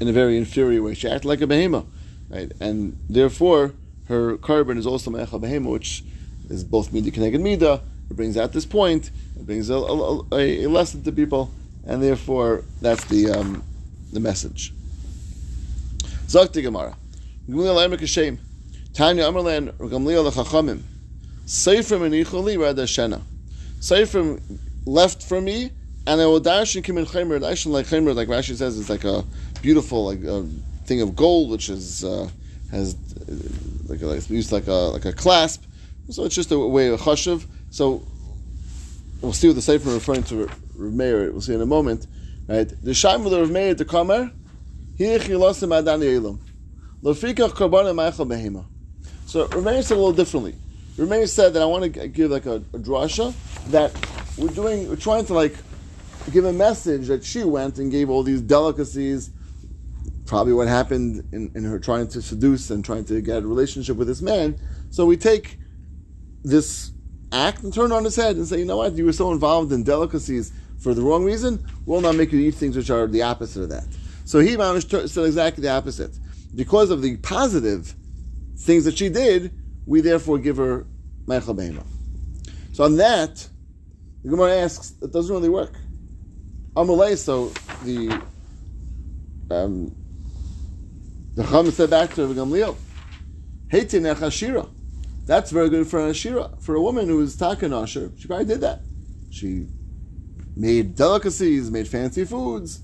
in 0.00 0.08
a 0.08 0.12
very 0.12 0.38
inferior 0.38 0.82
way. 0.82 0.94
She 0.94 1.08
acted 1.08 1.26
like 1.26 1.42
a 1.42 1.46
behema, 1.46 1.84
right? 2.30 2.50
And 2.58 2.98
therefore, 3.10 3.74
her 4.08 4.38
korban 4.38 4.78
is 4.78 4.86
also 4.86 5.10
meichel 5.10 5.42
behema, 5.42 5.70
which 5.70 6.04
is 6.48 6.64
both 6.64 6.90
mida 6.90 7.10
connected 7.10 7.42
mida. 7.42 7.82
It 8.08 8.16
brings 8.16 8.38
out 8.38 8.54
this 8.54 8.64
point. 8.64 9.10
It 9.36 9.44
brings 9.44 9.68
a, 9.68 9.74
a, 9.74 10.22
a, 10.32 10.64
a 10.64 10.66
lesson 10.68 11.02
to 11.02 11.12
people, 11.12 11.50
and 11.84 12.02
therefore 12.02 12.64
that's 12.80 13.04
the 13.04 13.30
um, 13.30 13.62
the 14.12 14.20
message. 14.20 14.72
Zakti 16.26 16.62
Gemara. 16.62 16.96
Gamliel 17.48 17.88
Emek 17.88 18.00
Hashem. 18.00 18.38
Tanya 18.94 19.24
Amerlan 19.24 19.72
Gamliel 19.72 20.30
Chachamim. 20.30 20.82
Seifrim 21.46 22.00
enicholi 22.08 22.58
rada 22.58 22.84
shena. 22.84 23.20
Seifrim 23.80 24.40
left 24.86 25.22
from 25.22 25.44
me, 25.44 25.70
and 26.06 26.20
I 26.20 26.26
will 26.26 26.40
dash 26.40 26.76
and 26.76 26.84
come 26.84 26.98
in 26.98 27.06
chaymer. 27.06 27.40
Dash 27.40 27.66
like 27.66 27.86
chaymer, 27.86 28.14
like 28.14 28.28
Rashi 28.28 28.54
says, 28.54 28.78
it's 28.78 28.88
like 28.88 29.04
a 29.04 29.24
beautiful 29.60 30.06
like 30.06 30.22
a 30.24 30.46
thing 30.84 31.00
of 31.00 31.16
gold, 31.16 31.50
which 31.50 31.68
is 31.68 32.04
uh, 32.04 32.28
has 32.70 32.94
uh, 32.94 33.34
like, 33.88 34.02
like 34.02 34.30
used 34.30 34.52
like 34.52 34.66
a 34.66 34.72
like 34.72 35.04
a 35.04 35.12
clasp. 35.12 35.64
So 36.10 36.24
it's 36.24 36.34
just 36.34 36.50
a 36.52 36.58
way 36.58 36.88
of 36.88 37.00
chashuv. 37.00 37.44
So 37.70 38.02
we'll 39.20 39.32
see 39.32 39.48
what 39.48 39.56
the 39.56 39.62
Sefer 39.62 39.90
referring 39.90 40.22
to 40.24 40.48
Rav 40.76 40.92
Meir. 40.92 41.30
We'll 41.32 41.40
see 41.40 41.54
in 41.54 41.60
a 41.60 41.66
moment. 41.66 42.06
Right? 42.52 42.68
The 42.68 42.90
Shaim 42.90 43.24
of 43.24 43.30
the 43.30 43.46
Meir 43.46 43.74
to 43.74 43.84
Kamer. 43.86 44.30
Hier 44.98 45.18
chilosim. 45.18 46.38
Lofikach 47.02 47.52
korban 47.52 47.86
ma'achal 47.94 48.28
behema. 48.28 48.66
So 49.24 49.46
Rav 49.46 49.64
Meir 49.64 49.80
said 49.80 49.94
a 49.94 49.96
little 49.96 50.12
differently. 50.12 50.54
Rav 50.98 51.08
Meir 51.08 51.26
said 51.26 51.54
that 51.54 51.62
I 51.62 51.64
want 51.64 51.94
to 51.94 52.08
give 52.08 52.30
like 52.30 52.44
a, 52.44 52.56
a 52.56 52.78
drasha 52.78 53.32
that 53.70 53.90
we're 54.36 54.48
doing. 54.48 54.86
We're 54.86 54.96
trying 54.96 55.24
to 55.26 55.32
like 55.32 55.56
give 56.30 56.44
a 56.44 56.52
message 56.52 57.06
that 57.06 57.24
she 57.24 57.42
went 57.42 57.78
and 57.78 57.90
gave 57.90 58.10
all 58.10 58.22
these 58.22 58.42
delicacies. 58.42 59.30
Probably 60.26 60.52
what 60.52 60.68
happened 60.68 61.26
in, 61.32 61.50
in 61.54 61.64
her 61.64 61.78
trying 61.78 62.08
to 62.08 62.20
seduce 62.20 62.68
and 62.68 62.84
trying 62.84 63.06
to 63.06 63.22
get 63.22 63.44
a 63.44 63.46
relationship 63.46 63.96
with 63.96 64.08
this 64.08 64.20
man. 64.20 64.60
So 64.90 65.06
we 65.06 65.16
take 65.16 65.58
this 66.44 66.90
act 67.32 67.62
and 67.62 67.72
turn 67.72 67.92
it 67.92 67.94
on 67.94 68.04
his 68.04 68.16
head 68.16 68.36
and 68.36 68.46
say, 68.46 68.58
you 68.58 68.66
know 68.66 68.76
what, 68.76 68.92
you 68.92 69.06
were 69.06 69.14
so 69.14 69.32
involved 69.32 69.72
in 69.72 69.84
delicacies 69.84 70.52
for 70.82 70.94
the 70.94 71.02
wrong 71.02 71.24
reason, 71.24 71.64
we'll 71.86 72.00
not 72.00 72.16
make 72.16 72.32
you 72.32 72.40
eat 72.40 72.54
things 72.54 72.76
which 72.76 72.90
are 72.90 73.06
the 73.06 73.22
opposite 73.22 73.62
of 73.62 73.68
that. 73.68 73.86
So 74.24 74.40
he 74.40 74.56
to 74.56 75.08
said 75.08 75.24
exactly 75.24 75.62
the 75.62 75.70
opposite. 75.70 76.10
Because 76.54 76.90
of 76.90 77.02
the 77.02 77.16
positive 77.18 77.94
things 78.58 78.84
that 78.84 78.98
she 78.98 79.08
did, 79.08 79.52
we 79.86 80.00
therefore 80.00 80.38
give 80.38 80.56
her 80.56 80.86
Meichel 81.26 81.56
Behema. 81.56 81.84
So 82.72 82.84
on 82.84 82.96
that, 82.96 83.48
the 84.22 84.30
Gemara 84.30 84.56
asks, 84.56 84.94
it 85.00 85.12
doesn't 85.12 85.34
really 85.34 85.48
work. 85.48 85.74
Amalei, 86.74 87.16
so 87.16 87.52
the 87.84 88.20
um, 89.50 89.94
the 91.34 91.44
Chum 91.44 91.70
said 91.70 91.90
back 91.90 92.14
to 92.14 92.22
Gamliel, 92.22 92.76
Heitinech 93.68 94.16
Ashira. 94.16 94.68
That's 95.26 95.50
very 95.50 95.68
good 95.68 95.86
for 95.86 96.00
an 96.00 96.10
Ashira. 96.12 96.60
For 96.62 96.74
a 96.74 96.80
woman 96.80 97.06
who 97.06 97.20
is 97.20 97.36
Taka 97.36 97.66
Asher, 97.66 98.10
she 98.18 98.26
probably 98.26 98.46
did 98.46 98.62
that. 98.62 98.80
She 99.30 99.66
made 100.56 100.94
delicacies, 100.94 101.70
made 101.70 101.88
fancy 101.88 102.24
foods. 102.24 102.80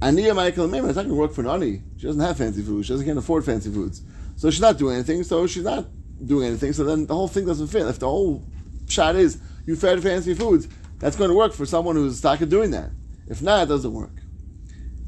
Aniya 0.00 0.34
Michael 0.34 0.68
Maimer, 0.68 0.88
it's 0.88 0.96
not 0.96 1.02
going 1.02 1.08
to 1.08 1.14
work 1.14 1.32
for 1.32 1.42
Nani. 1.42 1.82
She 1.96 2.06
doesn't 2.06 2.20
have 2.20 2.36
fancy 2.36 2.62
food. 2.62 2.84
She 2.84 2.92
doesn't 2.92 3.06
can't 3.06 3.18
afford 3.18 3.44
fancy 3.44 3.70
foods. 3.70 4.02
So 4.36 4.50
she's 4.50 4.60
not 4.60 4.78
doing 4.78 4.96
anything, 4.96 5.22
so 5.22 5.46
she's 5.46 5.62
not 5.62 5.86
doing 6.26 6.48
anything. 6.48 6.72
So 6.72 6.84
then 6.84 7.06
the 7.06 7.14
whole 7.14 7.28
thing 7.28 7.46
doesn't 7.46 7.68
fit. 7.68 7.86
If 7.86 8.00
the 8.00 8.08
whole 8.08 8.44
shot 8.88 9.14
is 9.14 9.40
you 9.66 9.76
fed 9.76 10.02
fancy 10.02 10.34
foods, 10.34 10.68
that's 10.98 11.16
going 11.16 11.30
to 11.30 11.36
work 11.36 11.52
for 11.52 11.66
someone 11.66 11.96
who's 11.96 12.20
Taka 12.20 12.46
doing 12.46 12.72
that. 12.72 12.90
If 13.28 13.42
not, 13.42 13.64
it 13.64 13.68
doesn't 13.68 13.92
work. 13.92 14.10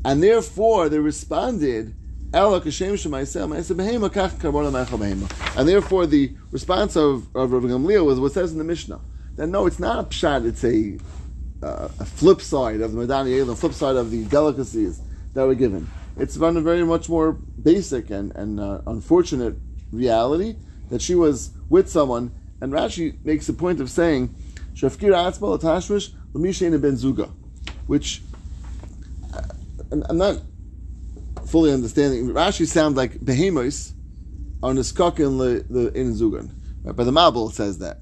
And 0.04 0.22
therefore, 0.22 0.88
they 0.88 0.98
responded, 0.98 1.94
and 2.32 2.42
therefore, 5.68 6.06
the 6.06 6.32
response 6.50 6.96
of, 6.96 7.36
of 7.36 7.52
Rabbi 7.52 7.66
Gamliel 7.66 8.04
was 8.04 8.18
what 8.18 8.32
says 8.32 8.50
in 8.52 8.58
the 8.58 8.64
Mishnah 8.64 9.00
that 9.36 9.46
no, 9.46 9.66
it's 9.66 9.78
not 9.78 9.98
a 10.00 10.08
pshat; 10.08 10.44
it's 10.46 10.64
a 10.64 10.98
uh, 11.64 11.88
a 11.98 12.04
flip 12.04 12.40
side 12.40 12.80
of 12.80 12.92
the 12.92 13.06
Madani 13.06 13.44
the 13.46 13.56
flip 13.56 13.72
side 13.72 13.96
of 13.96 14.10
the 14.10 14.24
delicacies 14.26 15.00
that 15.32 15.46
were 15.46 15.54
given. 15.54 15.88
It's 16.16 16.36
a 16.36 16.60
very 16.60 16.84
much 16.84 17.08
more 17.08 17.32
basic 17.32 18.10
and 18.10 18.32
and 18.36 18.60
uh, 18.60 18.82
unfortunate 18.86 19.56
reality 19.90 20.56
that 20.90 21.00
she 21.00 21.14
was 21.14 21.50
with 21.68 21.88
someone, 21.88 22.32
and 22.60 22.72
Rashi 22.72 23.16
makes 23.24 23.48
a 23.48 23.54
point 23.54 23.80
of 23.80 23.90
saying, 23.90 24.34
"Shafkir 24.74 25.12
atzma 25.12 25.58
latashmish 25.58 26.12
l'mishein 26.34 26.80
ben 26.80 26.96
zuga," 26.96 27.30
which 27.86 28.22
uh, 29.34 29.42
I'm 29.90 30.18
not 30.18 30.40
fully 31.46 31.72
understanding. 31.72 32.28
Rashi 32.28 32.66
sounds 32.66 32.96
like 32.96 33.24
behemoths 33.24 33.94
on 34.62 34.76
the 34.76 34.82
skokin 34.82 35.38
the 35.38 35.64
the 35.72 35.98
in 35.98 36.14
zugan. 36.14 36.50
Right? 36.84 36.94
But 36.94 37.04
the 37.04 37.12
Mabul 37.12 37.50
says 37.52 37.78
that. 37.78 38.00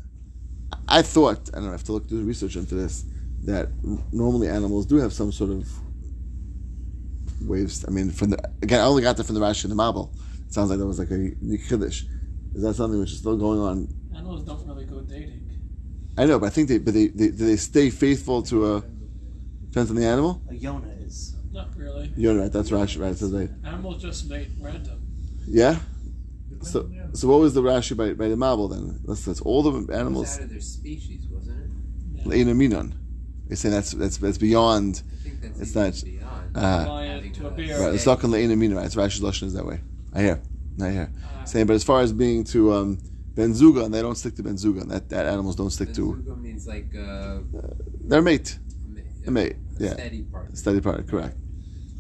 I 0.89 1.03
thought, 1.03 1.51
I 1.53 1.57
don't 1.57 1.65
know, 1.65 1.69
I 1.69 1.73
have 1.73 1.85
to 1.85 1.93
look 1.93 2.09
do 2.09 2.23
research 2.23 2.57
into 2.57 2.75
this, 2.75 3.05
that 3.45 3.69
normally 4.13 4.49
animals 4.49 4.87
do 4.87 4.97
have 4.97 5.13
some 5.13 5.33
sort 5.33 5.51
of 5.51 5.69
waves. 7.43 7.85
I 7.87 7.91
mean, 7.91 8.11
from 8.11 8.31
the 8.31 8.39
again, 8.63 8.81
I 8.81 8.85
only 8.85 9.03
got 9.03 9.17
that 9.17 9.25
from 9.25 9.35
the 9.35 9.41
Rashi 9.41 9.65
and 9.65 9.73
the 9.73 9.77
Mabul. 9.77 10.15
It 10.47 10.53
sounds 10.53 10.71
like 10.71 10.79
that 10.79 10.87
was 10.87 10.99
like 10.99 11.11
a 11.11 11.31
Kiddush. 11.69 12.05
Is 12.55 12.63
that 12.63 12.75
something 12.75 13.01
which 13.01 13.13
is 13.13 13.19
still 13.19 13.37
going 13.37 13.59
on? 13.59 13.89
Animals 14.15 14.45
don't 14.45 14.67
really 14.67 14.85
go 14.85 15.01
dating. 15.01 15.41
I 16.19 16.27
know, 16.27 16.39
but 16.39 16.47
I 16.47 16.51
think 16.51 16.69
they, 16.69 16.79
but 16.79 16.93
they, 16.95 17.09
they 17.09 17.29
do 17.29 17.47
they 17.47 17.57
stay 17.57 17.89
faithful 17.91 18.43
to 18.45 18.77
a 18.77 18.81
depends 19.69 19.91
on 19.91 19.97
the 19.97 20.05
animal. 20.05 20.43
A 20.51 20.55
Yona 20.55 21.07
is. 21.07 21.35
Not 21.53 21.75
really. 21.77 22.13
You're 22.17 22.39
right. 22.39 22.53
That's 22.53 22.71
Rashi. 22.71 23.01
Right. 23.01 23.13
It 23.13 23.19
says 23.19 23.33
right. 23.33 23.51
Animals 23.65 24.03
just 24.03 24.29
mate 24.29 24.49
random. 24.61 25.01
Yeah. 25.47 25.79
So, 26.63 26.81
on 26.83 26.91
the 26.91 26.97
animal. 26.99 27.17
so 27.17 27.29
what 27.29 27.41
was 27.41 27.55
the 27.55 27.63
Rashi 27.63 27.97
by, 27.97 28.13
by 28.13 28.29
the 28.29 28.37
Mabul 28.37 28.71
then? 28.71 29.01
That's, 29.07 29.25
that's 29.25 29.41
all 29.41 29.63
the 29.63 29.71
It 29.71 29.89
was 29.89 29.97
animals. 29.97 30.37
out 30.37 30.45
of 30.45 30.51
their 30.51 30.61
species, 30.61 31.27
wasn't 31.31 31.59
it? 32.17 32.25
Leina 32.25 32.55
Minon. 33.53 33.63
They 33.63 33.69
say 33.69 33.69
that's 33.71 33.93
that's 33.93 34.17
that's 34.17 34.39
beyond. 34.39 35.03
I 35.03 35.23
think 35.29 35.43
that's 35.43 35.61
It's 35.61 35.75
not- 35.75 36.03
beyond. 36.05 36.57
Uh, 36.57 36.85
Lion 36.89 37.11
having 37.17 37.33
to 37.33 37.47
a 37.47 37.51
a 37.51 37.81
right. 37.87 37.95
It's 37.95 38.07
not 38.07 38.21
Leina 38.21 38.57
Minon. 38.57 38.77
Right. 38.77 38.87
It's 38.87 38.95
Rashi's 38.95 39.21
lashon 39.21 39.45
is 39.45 39.55
that 39.55 39.65
way. 39.67 39.81
I 40.13 40.21
hear. 40.21 40.41
I 40.83 40.91
hear. 40.91 41.11
Uh, 41.41 41.45
Saying, 41.45 41.67
but 41.67 41.75
as 41.75 41.85
far 41.85 42.01
as 42.03 42.13
being 42.13 42.45
to 42.45 42.73
um, 42.75 42.99
Ben 43.35 43.53
Zuga, 43.53 43.85
and 43.87 43.95
they 43.95 44.03
don't 44.03 44.17
stick 44.17 44.35
to 44.37 44.43
Ben 44.43 44.57
Zuga. 44.57 44.87
That 44.89 45.09
that 45.11 45.27
animals 45.27 45.57
don't 45.57 45.71
stick 45.71 45.93
to 45.95 46.13
Benzuga 46.15 46.41
means 46.41 46.67
like 46.67 46.95
uh, 46.95 47.39
their 48.05 48.23
mate. 48.23 48.59
a 49.25 49.29
A 49.29 49.31
mate. 49.31 49.57
a 49.81 49.83
Yeah. 49.83 49.93
steady 49.95 50.23
part. 50.23 50.57
Study 50.57 50.81
part, 50.81 51.09
correct. 51.09 51.37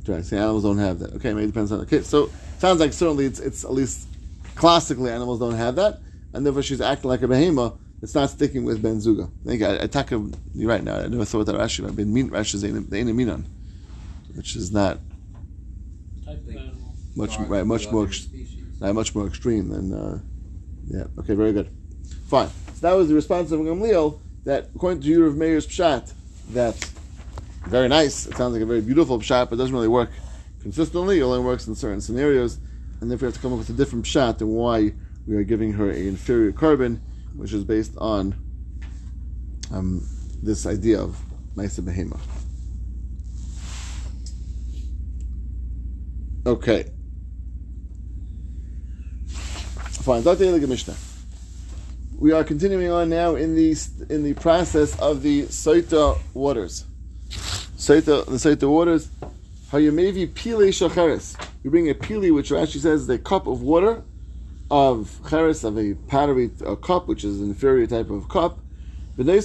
Correct. 0.04 0.26
See, 0.26 0.36
animals 0.36 0.64
don't 0.64 0.78
have 0.78 0.98
that. 0.98 1.12
Okay, 1.14 1.32
maybe 1.32 1.44
it 1.44 1.52
depends 1.54 1.72
on. 1.72 1.80
Okay, 1.80 2.02
so 2.02 2.30
sounds 2.58 2.80
like 2.80 2.92
certainly 2.92 3.24
it's, 3.24 3.40
it's 3.40 3.64
at 3.64 3.72
least 3.72 4.06
classically 4.54 5.10
animals 5.10 5.38
don't 5.38 5.54
have 5.54 5.76
that, 5.76 6.00
and 6.34 6.44
therefore 6.44 6.62
she's 6.62 6.80
acting 6.80 7.08
like 7.08 7.22
a 7.22 7.26
behema. 7.28 7.78
It's 8.02 8.16
not 8.16 8.30
sticking 8.30 8.64
with 8.64 8.82
Ben 8.82 8.96
Zuga. 8.96 9.30
I 9.44 9.48
think 9.48 9.62
I, 9.62 9.84
I 9.84 9.86
talk 9.86 10.10
of 10.10 10.34
you 10.54 10.68
right 10.68 10.82
now. 10.82 10.96
I 10.96 11.06
never 11.06 11.24
thought 11.24 11.44
that 11.44 11.54
Rashi. 11.54 11.86
I've 11.86 11.94
been 11.94 12.12
mean 12.12 12.30
Rashi 12.30 12.54
is 12.56 12.62
the 12.62 13.12
minan, 13.12 13.46
which 14.34 14.56
is 14.56 14.72
not 14.72 14.98
type 16.24 16.38
of 16.38 16.48
animal. 16.48 16.94
much 17.14 17.38
right, 17.38 17.64
much 17.64 17.88
more 17.92 18.06
ex- 18.06 18.22
species. 18.22 18.80
not 18.80 18.94
much 18.96 19.14
more 19.14 19.28
extreme 19.28 19.68
than. 19.68 19.94
Uh, 19.94 20.18
yeah. 20.88 21.04
Okay. 21.20 21.34
Very 21.34 21.52
good. 21.52 21.70
Fine. 22.26 22.48
So 22.74 22.88
that 22.88 22.94
was 22.94 23.08
the 23.08 23.14
response 23.14 23.52
of 23.52 23.60
Gamliel. 23.60 24.18
That 24.44 24.70
according 24.74 25.02
to 25.02 25.26
of 25.26 25.36
Meir's 25.36 25.68
pshat, 25.68 26.12
that 26.50 26.74
very 27.68 27.86
nice. 27.86 28.26
It 28.26 28.36
sounds 28.36 28.52
like 28.52 28.62
a 28.62 28.66
very 28.66 28.80
beautiful 28.80 29.20
pshat, 29.20 29.48
but 29.48 29.52
it 29.52 29.58
doesn't 29.58 29.74
really 29.74 29.86
work 29.86 30.10
consistently. 30.60 31.20
It 31.20 31.22
only 31.22 31.44
works 31.44 31.68
in 31.68 31.76
certain 31.76 32.00
scenarios, 32.00 32.58
and 33.00 33.08
therefore 33.08 33.28
we 33.28 33.32
have 33.32 33.36
to 33.36 33.40
come 33.40 33.52
up 33.52 33.60
with 33.60 33.70
a 33.70 33.74
different 33.74 34.04
pshat 34.06 34.40
and 34.40 34.50
why 34.50 34.92
we 35.28 35.36
are 35.36 35.44
giving 35.44 35.74
her 35.74 35.88
an 35.88 36.08
inferior 36.08 36.50
korban, 36.50 36.98
which 37.36 37.52
is 37.52 37.64
based 37.64 37.94
on 37.98 38.34
um, 39.72 40.06
this 40.42 40.66
idea 40.66 41.00
of 41.00 41.16
Maisa 41.56 41.80
Behema. 41.80 42.18
Okay. 46.44 46.90
Fine. 50.02 50.22
Dr. 50.24 50.66
Mishnah. 50.66 50.96
We 52.18 52.32
are 52.32 52.42
continuing 52.42 52.90
on 52.90 53.08
now 53.08 53.36
in 53.36 53.54
the 53.54 53.76
in 54.10 54.22
the 54.24 54.34
process 54.34 54.98
of 55.00 55.22
the 55.22 55.44
Soita 55.44 56.18
waters. 56.34 56.84
Soita, 57.30 58.24
the 58.26 58.32
Soita 58.32 58.68
waters. 58.68 59.08
Hayamevi 59.70 60.34
pile 60.34 60.68
shacharis. 60.70 61.36
You 61.62 61.70
bring 61.70 61.88
a 61.88 61.94
pili, 61.94 62.34
which 62.34 62.50
Rashi 62.50 62.80
says 62.80 63.08
a 63.08 63.18
cup 63.18 63.46
of 63.46 63.62
water 63.62 64.02
of 64.72 65.20
cheres 65.28 65.62
of 65.64 65.76
a 65.78 65.92
pottery 66.08 66.50
a 66.64 66.74
cup, 66.74 67.06
which 67.06 67.24
is 67.24 67.42
an 67.42 67.48
inferior 67.48 67.86
type 67.86 68.08
of 68.08 68.26
cup. 68.30 68.58
And 69.18 69.28
you 69.28 69.42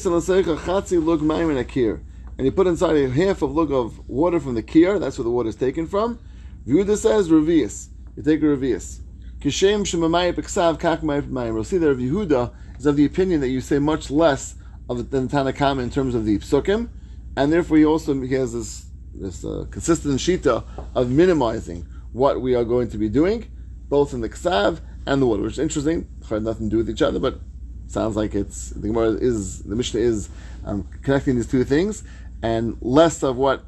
put 2.54 2.68
inside 2.68 2.96
a 2.96 3.10
half 3.10 3.42
of 3.42 3.52
lug 3.52 3.74
of 3.74 4.08
water 4.08 4.40
from 4.40 4.56
the 4.56 4.64
kir. 4.64 4.98
That's 4.98 5.18
where 5.18 5.26
the 5.26 5.30
water 5.30 5.50
is 5.50 5.58
taken 5.58 5.86
from. 5.86 6.18
Yehuda 6.66 6.96
says 6.96 7.28
revius. 7.28 7.90
You 8.16 8.24
take 8.24 8.42
a 8.42 8.46
revius. 8.46 9.02
Kishem 9.40 9.82
shemamayim 9.82 10.34
b'ksav 10.36 10.80
kak 10.80 11.02
mayim. 11.02 11.54
We'll 11.54 11.66
see 11.66 11.78
that 11.78 11.98
Yehuda 11.98 12.54
is 12.80 12.86
of 12.86 12.96
the 12.96 13.04
opinion 13.04 13.42
that 13.42 13.50
you 13.50 13.60
say 13.60 13.80
much 13.80 14.10
less 14.10 14.56
of 14.90 15.12
than 15.12 15.28
Tanakama 15.28 15.84
in 15.84 15.90
terms 15.90 16.16
of 16.16 16.24
the 16.24 16.40
psukim, 16.40 16.88
and 17.36 17.52
therefore 17.52 17.76
he 17.76 17.84
also 17.84 18.14
he 18.22 18.34
has 18.36 18.54
this 18.54 18.86
this 19.14 19.44
uh, 19.44 19.66
consistent 19.72 20.22
shita 20.22 20.64
of 20.96 21.10
minimizing 21.12 21.86
what 22.14 22.40
we 22.40 22.56
are 22.56 22.64
going 22.64 22.88
to 22.92 22.98
be 22.98 23.10
doing, 23.10 23.52
both 23.90 24.14
in 24.14 24.22
the 24.22 24.30
ksav 24.30 24.80
and 25.08 25.22
the 25.22 25.26
water, 25.26 25.42
which 25.44 25.54
is 25.54 25.60
interesting. 25.60 26.08
Had 26.30 26.44
nothing 26.44 26.70
to 26.70 26.72
do 26.72 26.78
with 26.78 26.90
each 26.90 27.02
other, 27.02 27.20
but 27.20 27.40
sounds 27.88 28.16
like 28.16 28.36
it's 28.36 28.72
the 28.72 28.88
Gemara 28.88 29.12
is 29.12 29.64
the 29.64 29.76
Mishnah 29.76 30.02
is 30.02 30.30
um, 30.66 30.88
connecting 31.02 31.36
these 31.36 31.48
two 31.48 31.64
things, 31.64 32.04
and 32.44 32.78
less 32.82 33.24
of 33.24 33.38
what 33.38 33.64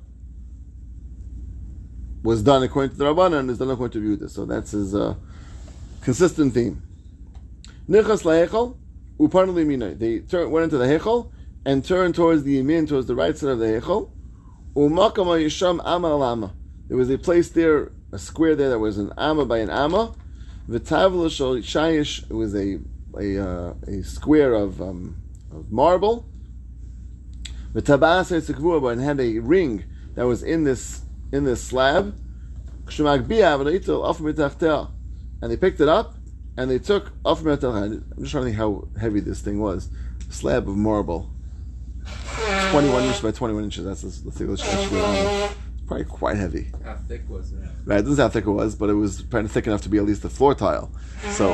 was 2.22 2.44
done 2.44 2.62
according 2.64 2.92
to 2.92 2.98
the 2.98 3.06
Rabbanan 3.06 3.50
is 3.50 3.58
done 3.58 3.72
according 3.72 4.02
to 4.02 4.18
Yehuda. 4.18 4.30
So 4.30 4.46
that's 4.46 4.72
his 4.72 4.94
uh, 4.94 5.16
consistent 6.02 6.54
theme. 6.54 6.82
Nichas 7.90 8.24
lahechol 8.24 8.76
uparnu 9.18 9.54
liminai. 9.54 9.98
They 9.98 10.20
turn, 10.20 10.52
went 10.52 10.66
into 10.66 10.78
the 10.78 10.86
hechol 10.86 11.32
and 11.66 11.84
turned 11.84 12.16
towards 12.16 12.44
the 12.44 12.62
yamin, 12.62 12.88
towards 12.88 13.08
the 13.08 13.16
right 13.16 13.38
side 13.38 13.52
of 13.52 13.60
the 13.60 13.66
hechol. 13.66 14.12
Umakama 14.76 15.42
yisham 15.44 15.82
ama 15.86 16.16
lama. 16.16 16.54
There 16.90 16.98
was 16.98 17.10
a 17.10 17.18
place 17.18 17.50
there, 17.50 17.92
a 18.12 18.20
square 18.20 18.56
there 18.56 18.70
that 18.70 18.80
was 18.80 18.98
an 18.98 19.14
ama 19.18 19.46
by 19.46 19.60
an 19.60 19.70
ama. 19.70 20.16
V'tavla 20.70 21.32
shal 21.32 21.56
shayish. 21.58 22.30
Was 22.30 22.54
a 22.56 22.80
a, 23.18 23.44
uh, 23.44 23.74
a 23.88 24.04
square 24.04 24.54
of 24.54 24.80
um, 24.82 25.18
of 25.52 25.72
marble. 25.72 26.30
V'tabasa 27.74 28.40
sekvua 28.40 28.92
and 28.92 29.02
had 29.02 29.20
a 29.20 29.40
ring 29.40 29.84
that 30.14 30.28
was 30.28 30.44
in 30.44 30.64
this 30.64 31.02
in 31.32 31.44
this 31.44 31.64
slab. 31.64 32.16
And 35.42 35.52
they 35.52 35.58
picked 35.58 35.80
it 35.80 35.88
up 35.88 36.16
and 36.58 36.72
they 36.72 36.80
took 36.80 37.12
off 37.24 37.40
I'm 37.46 38.02
just 38.20 38.32
trying 38.32 38.44
to 38.44 38.50
think 38.50 38.56
how 38.56 38.88
heavy 39.00 39.20
this 39.20 39.42
thing 39.42 39.60
was. 39.60 39.90
Slab 40.30 40.68
of 40.68 40.76
marble. 40.76 41.32
21 42.72 43.04
inches 43.04 43.22
by 43.22 43.32
21 43.32 43.64
inches. 43.64 43.86
That's 43.86 44.02
the, 44.02 44.30
the 44.30 44.32
thickness 44.32 44.62
that 44.62 45.56
should 45.90 45.96
be 45.96 45.96
on. 45.96 46.02
It's 46.02 46.12
probably 46.12 46.18
quite 46.20 46.38
heavy. 46.38 46.72
How 46.84 46.96
thick 47.08 47.30
was 47.30 47.52
it? 47.52 47.60
Right, 47.86 48.00
it 48.00 48.02
doesn't 48.04 48.16
say 48.18 48.22
how 48.22 48.30
thick 48.30 48.46
it 48.46 48.52
was, 48.52 48.76
but 48.76 48.90
it 48.90 48.94
was 48.94 49.22
kind 49.30 49.46
of 49.46 49.52
thick 49.52 49.68
enough 49.68 49.82
to 49.82 49.90
be 49.90 49.98
at 49.98 50.06
least 50.06 50.22
the 50.22 50.30
floor 50.30 50.56
tile. 50.56 50.92
So, 51.32 51.52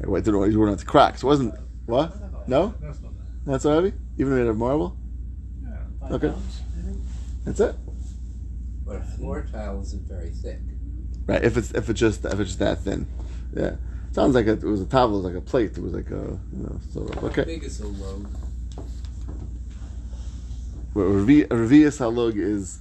anyway, 0.00 0.20
I 0.20 0.22
didn't 0.22 0.40
know 0.40 0.44
you 0.44 0.76
to 0.76 0.84
crack. 0.84 1.18
So 1.18 1.26
it 1.26 1.30
wasn't, 1.30 1.54
what? 1.86 2.48
No? 2.48 2.74
That's 2.80 2.98
not 3.46 3.62
so 3.62 3.74
heavy? 3.74 3.92
Even 4.18 4.36
made 4.36 4.46
of 4.46 4.56
marble? 4.56 4.96
Yeah, 5.62 5.76
five 6.00 6.12
Okay. 6.12 6.28
pounds. 6.28 6.60
That's 7.44 7.60
it? 7.60 7.74
But 8.86 8.96
a 8.96 9.00
floor 9.00 9.46
tile 9.50 9.80
isn't 9.82 10.06
very 10.08 10.30
thick. 10.30 10.60
Right, 11.26 11.42
if 11.42 11.56
it's 11.56 11.72
if 11.72 11.88
it's 11.88 11.98
just 11.98 12.24
if 12.26 12.38
it's 12.38 12.50
just 12.50 12.58
that 12.58 12.80
thin. 12.80 13.06
Yeah. 13.54 13.76
Sounds 14.12 14.34
like 14.34 14.46
it, 14.46 14.62
it 14.62 14.66
was 14.66 14.80
a 14.80 14.86
towel, 14.86 15.08
it 15.08 15.12
was 15.16 15.24
like 15.24 15.34
a 15.34 15.40
plate. 15.40 15.76
It 15.76 15.82
was 15.82 15.92
like 15.92 16.10
a, 16.10 16.38
you 16.52 16.62
know, 16.62 16.78
so, 16.92 17.08
How 17.20 17.26
okay. 17.28 17.44
big 17.44 17.64
is 17.64 17.80
a 17.80 17.86
load? 17.88 18.26
Well, 20.94 21.06
Revi- 21.06 21.48
Revius 21.48 21.98
halug 21.98 22.36
is, 22.36 22.78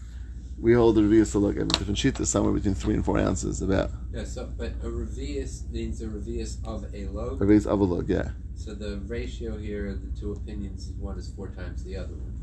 we 0.59 0.73
hold 0.73 0.95
the 0.95 1.01
Revius 1.01 1.33
halug, 1.33 1.55
I 1.55 1.59
mean, 1.59 1.67
different 1.69 1.97
sheet 1.97 2.19
is 2.19 2.29
somewhere 2.29 2.53
between 2.53 2.75
three 2.75 2.93
and 2.93 3.03
four 3.03 3.19
ounces, 3.19 3.61
about. 3.61 3.91
Yeah, 4.13 4.23
so 4.23 4.49
but 4.57 4.71
a 4.83 4.87
revius 4.87 5.69
means 5.71 6.01
a 6.01 6.05
revius 6.07 6.57
of 6.63 6.85
a 6.93 7.07
load. 7.07 7.39
Revius 7.39 7.65
of 7.65 7.79
a 7.79 7.83
log, 7.83 8.09
yeah. 8.09 8.29
So 8.55 8.73
the 8.73 8.97
ratio 9.07 9.57
here 9.57 9.87
of 9.87 10.01
the 10.01 10.19
two 10.19 10.31
opinions 10.31 10.87
is 10.87 10.93
one 10.93 11.17
is 11.17 11.29
four 11.35 11.49
times 11.49 11.83
the 11.83 11.97
other 11.97 12.13
one. 12.13 12.33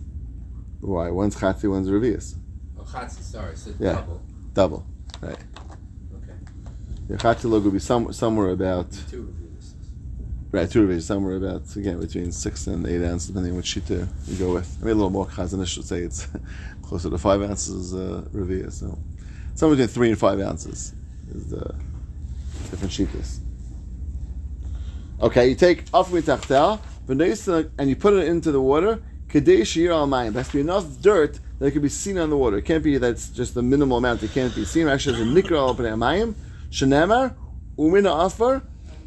Why? 0.80 1.10
One's 1.10 1.36
chatzi, 1.36 1.70
one's 1.70 1.88
Revius. 1.88 2.34
Oh, 2.78 2.82
chatzi, 2.82 3.22
sorry, 3.22 3.56
so 3.56 3.70
Yeah. 3.78 3.94
double. 3.94 4.22
Double. 4.54 4.86
Right. 5.22 5.38
Okay, 6.16 6.38
The 7.08 7.16
chatzi 7.16 7.48
log 7.48 7.64
would 7.64 7.72
be 7.72 7.78
some, 7.78 8.12
somewhere 8.12 8.50
about, 8.50 8.90
two 9.10 9.34
right, 10.52 10.70
two 10.70 10.86
Revius, 10.86 11.02
somewhere 11.02 11.36
about, 11.36 11.74
again, 11.76 12.00
between 12.00 12.32
six 12.32 12.66
and 12.66 12.86
eight 12.86 13.04
ounces, 13.04 13.28
depending 13.28 13.52
on 13.52 13.56
which 13.58 13.66
sheet 13.66 13.88
you 13.90 14.08
go 14.38 14.54
with. 14.54 14.76
I 14.80 14.84
mean, 14.84 14.92
a 14.92 14.94
little 14.94 15.10
more 15.10 15.26
Chazon 15.26 15.62
Ish 15.62 15.76
would 15.76 15.86
say 15.86 16.00
it's 16.00 16.26
closer 16.82 17.10
to 17.10 17.18
five 17.18 17.42
ounces 17.42 17.94
uh, 17.94 18.22
so. 18.70 18.98
Somewhere 19.54 19.76
between 19.76 19.88
three 19.88 20.08
and 20.10 20.18
five 20.18 20.40
ounces 20.40 20.94
is 21.34 21.46
the 21.50 21.74
different 22.70 22.92
sheetas. 22.92 23.40
Okay, 25.20 25.48
you 25.50 25.54
take 25.54 25.84
off 25.92 26.10
mitachtel, 26.10 26.80
and 27.78 27.88
you 27.88 27.96
put 27.96 28.14
it 28.14 28.28
into 28.28 28.52
the 28.52 28.60
water. 28.60 29.02
Kadei 29.28 29.66
shir 29.66 29.92
al 29.92 30.06
mayim. 30.06 30.32
There 30.32 30.42
has 30.42 30.48
to 30.48 30.54
be 30.54 30.60
enough 30.60 31.00
dirt 31.00 31.38
that 31.58 31.66
it 31.66 31.70
can 31.72 31.82
be 31.82 31.88
seen 31.88 32.18
on 32.18 32.30
the 32.30 32.36
water. 32.36 32.56
It 32.58 32.64
can't 32.64 32.82
be 32.82 32.96
that's 32.98 33.28
just 33.28 33.54
the 33.54 33.62
minimal 33.62 33.98
amount. 33.98 34.22
It 34.22 34.32
can't 34.32 34.54
be 34.54 34.64
seen. 34.64 34.88
Actually, 34.88 35.16
there's 35.16 35.28
a 35.28 35.30
nikra 35.30 35.58
al 35.58 35.74
mayim. 35.74 36.34
Shenemar 36.70 37.34
umina 37.76 38.26
afar 38.26 38.62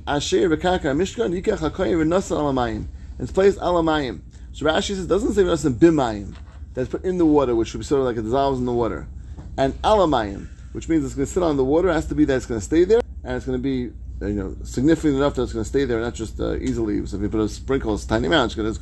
asher 0.07 0.49
v'karka 0.49 0.95
mishkan 0.95 1.39
yikach 1.39 1.59
hakoyim 1.59 2.03
v'nosal 2.03 2.37
al 2.37 2.53
mayim. 2.53 2.85
It's 3.19 3.31
placed 3.31 3.59
al 3.59 3.81
mayim. 3.83 4.21
So 4.51 4.65
Rashi 4.65 4.89
says 4.89 5.05
it 5.05 5.07
doesn't 5.07 5.33
say 5.33 5.43
v'nosal 5.43 5.73
bimayim. 5.73 6.35
That's 6.73 6.89
put 6.89 7.03
in 7.03 7.17
the 7.17 7.25
water, 7.25 7.55
which 7.55 7.73
would 7.73 7.79
be 7.79 7.85
sort 7.85 8.01
of 8.01 8.07
like 8.07 8.17
it 8.17 8.23
dissolves 8.23 8.59
in 8.59 8.65
the 8.65 8.73
water. 8.73 9.07
And 9.57 9.79
alamayim, 9.83 10.47
which 10.71 10.89
means 10.89 11.05
it's 11.05 11.13
going 11.13 11.27
to 11.27 11.31
sit 11.31 11.43
on 11.43 11.57
the 11.57 11.63
water, 11.63 11.91
has 11.91 12.07
to 12.07 12.15
be 12.15 12.25
that 12.25 12.35
it's 12.35 12.45
going 12.45 12.59
to 12.59 12.65
stay 12.65 12.83
there, 12.83 13.01
and 13.23 13.35
it's 13.35 13.45
going 13.45 13.57
to 13.57 13.61
be 13.61 13.93
you 14.25 14.33
know 14.33 14.55
significant 14.63 15.15
enough 15.15 15.35
that 15.35 15.43
it's 15.43 15.53
going 15.53 15.63
to 15.63 15.69
stay 15.69 15.85
there, 15.85 15.99
not 15.99 16.15
just 16.15 16.39
uh, 16.39 16.55
easily. 16.55 17.05
So 17.05 17.17
if 17.17 17.23
you 17.23 17.29
put 17.29 17.41
a 17.41 17.49
sprinkle, 17.49 17.93
it's 17.93 18.05
a 18.05 18.07
tiny 18.07 18.27
amount, 18.27 18.51
it's 18.51 18.55
going 18.55 18.73
to 18.73 18.79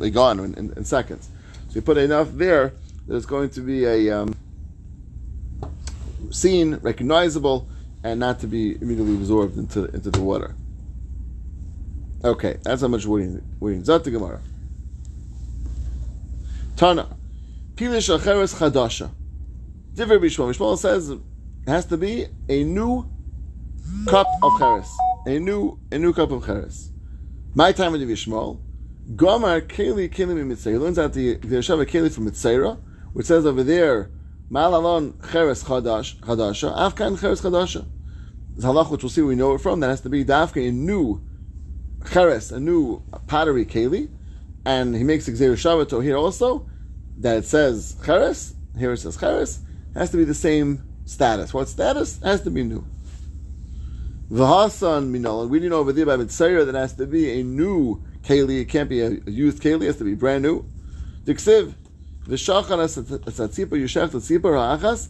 be 0.00 0.10
gone 0.10 0.38
in, 0.40 0.54
in, 0.54 0.72
in 0.72 0.84
seconds. 0.84 1.28
So 1.68 1.74
you 1.74 1.82
put 1.82 1.98
enough 1.98 2.30
there 2.32 2.72
that 3.06 3.16
it's 3.16 3.26
going 3.26 3.50
to 3.50 3.60
be 3.60 3.84
a 3.84 4.10
um, 4.10 4.34
seen, 6.30 6.76
recognizable, 6.76 7.68
and 8.02 8.20
not 8.20 8.40
to 8.40 8.46
be 8.46 8.76
immediately 8.80 9.14
absorbed 9.14 9.58
into 9.58 9.84
into 9.86 10.10
the 10.10 10.22
water. 10.22 10.54
Okay, 12.24 12.56
that's 12.62 12.80
how 12.80 12.88
much 12.88 13.04
we 13.04 13.38
we 13.60 13.74
need. 13.74 13.84
Zat 13.84 14.02
the 14.02 14.10
Gemara. 14.10 14.40
Tana, 16.74 17.14
pilish 17.74 18.08
acheres 18.18 18.54
chadasha. 18.58 19.10
Divrei 19.94 20.18
Bishmol. 20.18 20.50
Bishmol 20.50 20.78
says 20.78 21.10
it 21.10 21.18
has 21.66 21.84
to 21.84 21.98
be 21.98 22.26
a 22.48 22.64
new 22.64 23.06
cup 24.08 24.26
of 24.42 24.58
cheres, 24.58 24.90
a 25.26 25.38
new 25.38 25.78
a 25.92 25.98
new 25.98 26.14
cup 26.14 26.30
of 26.30 26.46
cheres. 26.46 26.90
My 27.54 27.72
time 27.72 27.94
of 27.94 28.00
Bishmol. 28.00 28.58
Gomar 29.14 29.60
keli 29.60 30.08
keli 30.08 30.34
mitzayra. 30.34 30.72
He 30.72 30.78
learns 30.78 30.98
out 30.98 31.12
the 31.12 31.34
the 31.36 31.56
Yeshava 31.56 31.84
keli 31.84 32.10
from 32.10 32.30
Mitzayra, 32.30 32.80
which 33.12 33.26
says 33.26 33.44
over 33.44 33.62
there, 33.62 34.10
Malalon 34.50 35.12
cheres 35.30 35.64
chadash 35.64 36.16
chadasha, 36.20 36.74
Afkan 36.74 37.20
cheres 37.20 37.42
chadasha. 37.42 37.84
This 38.56 38.64
halach 38.64 38.90
which 38.90 39.02
we'll 39.02 39.10
see 39.10 39.20
we 39.20 39.34
know 39.34 39.52
it 39.54 39.58
from. 39.58 39.80
That 39.80 39.90
has 39.90 40.00
to 40.00 40.08
be 40.08 40.24
dafka 40.24 40.66
a 40.66 40.72
new 40.72 41.20
cheres, 42.10 42.52
a 42.52 42.60
new 42.60 43.02
pottery 43.26 43.64
keli, 43.64 44.08
and 44.64 44.94
he 44.94 45.04
makes 45.04 45.28
Xer 45.28 45.52
Shabbat 45.52 46.02
here 46.02 46.16
also 46.16 46.68
that 47.18 47.38
it 47.38 47.44
says 47.44 47.96
cheres. 48.04 48.54
Here 48.78 48.92
it 48.92 48.98
says 48.98 49.16
cheres 49.16 49.60
has 49.94 50.10
to 50.10 50.16
be 50.16 50.24
the 50.24 50.34
same 50.34 50.82
status. 51.04 51.54
What 51.54 51.68
status? 51.68 52.20
Has 52.22 52.42
to 52.42 52.50
be 52.50 52.62
new. 52.64 52.84
V'hasan 54.30 55.10
minol. 55.12 55.48
We 55.48 55.58
didn't 55.58 55.70
know 55.70 55.78
over 55.78 55.92
there 55.92 56.06
by 56.06 56.16
Mitzayra 56.16 56.66
that 56.66 56.74
has 56.74 56.94
to 56.94 57.06
be 57.06 57.40
a 57.40 57.44
new 57.44 58.02
keli. 58.22 58.60
It 58.60 58.68
can't 58.68 58.88
be 58.88 59.00
a 59.00 59.10
used 59.26 59.62
keli. 59.62 59.82
It 59.82 59.86
has 59.86 59.96
to 59.98 60.04
be 60.04 60.14
brand 60.14 60.42
new. 60.42 60.64
Diksiv 61.24 61.74
v'shachan 62.26 62.84
asatzipa 62.84 63.76
yushech 63.78 64.10
tzipah 64.10 64.78
ra'achas 64.78 65.08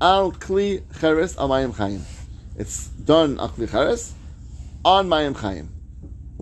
al 0.00 0.32
kli 0.32 0.82
cheres 1.00 1.36
al 1.36 1.48
mayim 1.48 1.74
chayim. 1.74 2.02
It's 2.56 2.88
done 2.88 3.40
al 3.40 3.48
kli 3.48 3.70
cheres 3.70 4.12
on 4.84 5.08
mayim 5.08 5.34
chayim. 5.34 5.68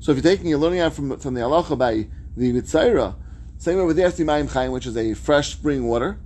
So 0.00 0.12
if 0.12 0.16
you're 0.16 0.22
taking, 0.22 0.46
you're 0.46 0.58
learning 0.58 0.80
out 0.80 0.94
from, 0.94 1.18
from 1.18 1.34
the 1.34 1.42
halacha 1.42 1.76
by 1.76 2.06
the 2.36 2.52
Mitzayra, 2.52 3.16
same 3.58 3.76
over 3.76 3.86
with 3.86 3.96
the 3.96 4.10
to 4.10 4.16
be 4.18 4.24
mayim 4.24 4.48
chayim, 4.48 4.72
which 4.72 4.86
is 4.86 4.96
a 4.96 5.14
fresh 5.14 5.52
spring 5.52 5.86
water. 5.86 6.18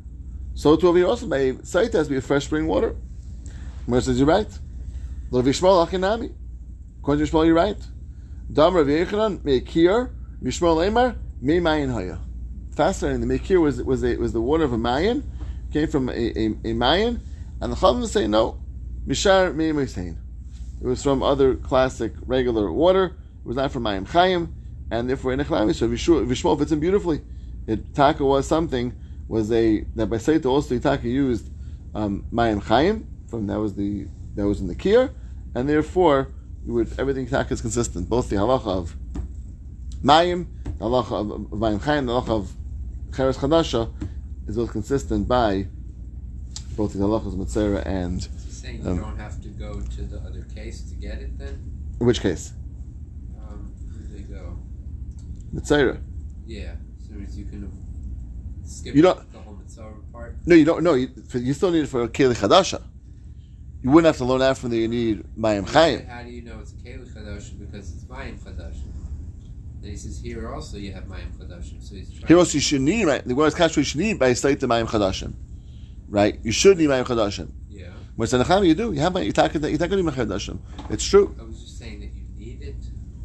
So 0.55 0.77
to 0.77 0.89
over 0.89 0.99
here 0.99 1.07
also 1.07 1.27
by 1.27 1.53
Saita 1.53 2.05
to 2.05 2.11
be 2.11 2.17
a 2.17 2.21
fresh 2.21 2.47
spring 2.47 2.67
water. 2.67 2.97
Gemara 3.85 4.03
says 4.03 4.19
you're 4.19 4.27
right. 4.27 4.49
According 5.31 5.53
to 5.53 5.61
Yishmael, 5.61 7.47
you're 7.47 7.55
right. 7.55 7.77
Dam 8.53 8.75
Rav 8.75 8.87
Yochanan 8.87 9.39
meikir 9.39 10.11
Yishmael 10.43 10.89
Emar 10.89 11.17
me 11.41 11.61
mayin 11.61 11.93
haya. 11.93 12.19
Fascinating. 12.75 13.27
The 13.27 13.39
meikir 13.39 13.61
was 13.61 13.83
was 13.83 14.05
a, 14.05 14.17
was 14.17 14.33
the 14.33 14.41
water 14.41 14.65
of 14.65 14.73
a 14.73 14.79
mayin, 14.79 15.23
came 15.73 15.89
from 15.89 16.09
a, 16.09 16.13
a, 16.13 16.55
a 16.65 16.71
and 16.71 17.21
the 17.61 17.77
Chachamim 17.77 18.07
say 18.07 18.27
no. 18.27 18.61
Mishar 19.07 19.55
me 19.55 19.71
Misain. 19.71 20.17
It 20.81 20.87
was 20.87 21.03
from 21.03 21.23
other 21.23 21.55
classic 21.57 22.13
regular 22.27 22.71
water. 22.71 23.17
It 23.45 23.47
was 23.47 23.57
not 23.57 23.73
from 23.73 23.85
Mayim 23.85 24.07
Chayim, 24.09 24.53
and 24.91 25.09
therefore 25.09 25.33
in 25.33 25.41
Echlami. 25.41 25.75
So 25.75 25.89
Vishmuel 25.89 26.59
fits 26.59 26.73
in 26.73 26.81
beautifully. 26.81 27.23
It 27.67 27.95
Taka 27.95 28.25
was 28.25 28.47
something 28.47 28.95
was 29.27 29.53
a 29.53 29.83
that 29.95 30.07
by 30.07 30.17
Saita 30.17 30.47
also 30.47 30.79
Taka 30.79 31.09
used 31.09 31.51
um, 31.95 32.25
Mayim 32.33 32.63
Chayim 32.63 33.05
from 33.29 33.47
that 33.47 33.59
was 33.59 33.75
the 33.75 34.07
that 34.37 34.47
was 34.47 34.61
in 34.61 34.69
the 34.69 34.75
Kir, 34.75 35.11
and 35.55 35.69
therefore 35.69 36.33
would 36.65 36.99
everything 36.99 37.27
Taka 37.27 37.55
is 37.55 37.61
consistent. 37.61 38.09
Both 38.09 38.31
the 38.31 38.37
halacha 38.37 38.67
of 38.67 38.97
Mayim, 40.03 40.47
the 40.65 40.85
halacha 40.85 41.13
of, 41.13 41.51
Mayim 41.51 41.81
Chayim, 41.81 42.07
the 42.07 42.13
halacha 42.13 42.31
of 42.31 42.53
Cheres 43.15 43.39
Chadasha 43.39 43.93
is 44.47 44.57
both 44.57 44.71
consistent 44.73 45.27
by 45.27 45.67
both 46.77 46.93
the 46.93 47.01
halachas 47.01 47.35
Mitzera 47.35 47.85
and 47.85 48.29
saying 48.69 48.83
you 48.85 48.91
Um, 48.91 48.99
don't 48.99 49.17
have 49.19 49.41
to 49.43 49.49
go 49.49 49.81
to 49.81 50.03
the 50.03 50.19
other 50.19 50.43
case 50.55 50.83
to 50.91 50.95
get 50.95 51.19
it 51.19 51.39
then? 51.39 51.55
in 52.01 52.07
which 52.07 52.21
case 52.21 52.53
Um, 53.41 53.73
where 53.91 54.03
do 54.03 54.09
they 54.15 54.23
go? 54.23 54.59
Mitzera. 55.55 55.99
Yeah, 56.47 56.75
as 57.01 57.09
soon 57.09 57.25
as 57.25 57.39
you 57.39 57.45
can 57.47 57.71
skip 58.65 58.95
You 58.95 59.03
don't- 59.03 59.33
the 59.33 59.39
whole 59.39 59.57
Mitzvah 59.57 59.95
part. 60.13 60.37
No, 60.47 60.55
you 60.55 60.65
don't. 60.65 60.83
No, 60.83 60.95
you, 60.95 61.09
you 61.35 61.55
still 61.55 61.71
need 61.71 61.85
it 61.85 61.89
for 61.89 62.03
a 62.03 62.09
keli 62.09 62.35
chadasha. 62.35 62.83
You 63.83 63.91
wouldn't 63.91 64.07
have 64.07 64.19
to 64.19 64.25
learn 64.25 64.43
out 64.43 64.59
from 64.59 64.71
there. 64.71 64.81
You 64.81 64.89
need 64.89 65.25
mayim 65.39 65.65
chayim. 65.67 66.07
How 66.09 66.23
do 66.23 66.31
you 66.31 66.43
know 66.43 66.59
it's 66.61 66.73
a 66.73 66.77
Keli 66.77 67.07
Chadash? 67.15 67.57
Because 67.59 67.93
it's 67.93 68.05
Mayim 68.05 68.37
Chadash. 68.45 68.79
Then 69.81 69.91
he 69.93 69.97
says 69.97 70.19
here 70.21 70.53
also 70.53 70.77
you 70.79 70.93
have 70.93 71.05
Mayim 71.05 71.31
Chadash. 71.39 71.81
So 71.81 71.95
he's 71.95 72.11
trying 72.11 72.27
Here 72.27 72.39
also 72.39 72.55
you 72.55 72.61
should 72.61 72.81
need 72.81 73.05
right. 73.07 73.25
The 73.25 73.37
word 73.37 73.53
is 73.57 73.77
you 73.77 73.85
should 73.85 74.01
need 74.01 74.19
by 74.19 74.33
state 74.33 74.59
the 74.59 74.67
mayim 74.67 74.89
chadashim, 74.89 75.33
right? 76.09 76.41
You 76.43 76.51
should 76.51 76.77
need 76.77 76.89
mayim 76.89 77.07
chadashim. 77.07 77.53
Yeah. 78.19 78.39
When 78.39 78.41
it's 78.41 78.67
you 78.67 78.75
do. 78.75 78.93
You 78.93 79.01
have 79.01 79.17
you 79.23 79.33
take 79.33 79.55
it. 79.55 79.63
You 79.71 79.79
take 79.79 79.93
it 79.93 79.99
mayim 79.99 80.11
chadashim. 80.11 80.59
It's 80.91 81.05
true. 81.05 81.35
I 81.39 81.45
was 81.45 81.61
just 81.61 81.79
saying 81.79 82.01
that 82.01 82.07
you 82.13 82.25
need 82.37 82.63
it. 82.63 82.75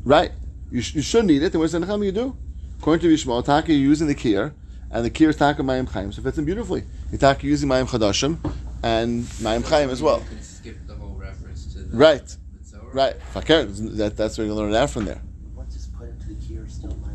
Right. 0.03 0.31
You, 0.71 0.81
sh- 0.81 0.95
you 0.95 1.01
shouldn't 1.01 1.31
eat 1.31 1.41
it. 1.43 1.51
Then 1.51 1.61
what's 1.61 1.73
the 1.73 1.79
Nechama 1.79 2.05
you 2.05 2.11
do? 2.11 2.37
According 2.79 3.07
to 3.09 3.15
Yishmael, 3.15 3.43
Taka, 3.45 3.71
you're 3.73 3.79
using 3.81 4.07
the 4.07 4.15
kir, 4.15 4.53
and 4.91 5.05
the 5.05 5.09
kir 5.09 5.29
is 5.29 5.37
Taka 5.37 5.61
Mayim 5.63 5.89
Chaim. 5.89 6.11
So 6.11 6.19
it 6.19 6.23
fits 6.23 6.37
in 6.37 6.45
beautifully. 6.45 6.83
You 7.11 7.17
Taka 7.17 7.45
using 7.47 7.69
Mayim 7.69 7.87
Chadashim 7.87 8.37
and 8.83 9.23
Mayim 9.23 9.67
Chaim 9.67 9.89
as 9.89 10.01
well. 10.01 10.19
You 10.19 10.25
could 10.29 10.43
skip 10.43 10.87
the 10.87 10.95
whole 10.95 11.15
reference 11.15 11.73
to 11.73 11.79
the 11.83 11.95
Right. 11.97 12.21
Mitzvah. 12.53 12.79
Right. 12.93 13.15
Fakir, 13.33 13.65
that, 13.65 14.17
that's 14.17 14.37
where 14.37 14.45
you 14.45 14.53
learn 14.53 14.71
it 14.73 14.75
out 14.75 14.89
from 14.89 15.05
there. 15.05 15.21
Once 15.55 15.75
it's 15.75 15.85
put 15.87 16.09
into 16.09 16.27
the 16.27 16.35
key 16.35 16.57
still 16.67 16.95
my 16.97 17.09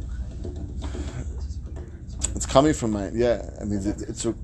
Just 1.42 1.64
put 1.64 1.74
it 1.74 1.78
in. 1.78 2.36
It's 2.36 2.46
coming 2.46 2.72
from 2.72 2.92
Mayim. 2.94 3.12
Yeah. 3.14 3.50
I 3.60 3.64
mean, 3.64 3.78
it, 3.86 4.02
it's, 4.08 4.24
a- 4.24 4.34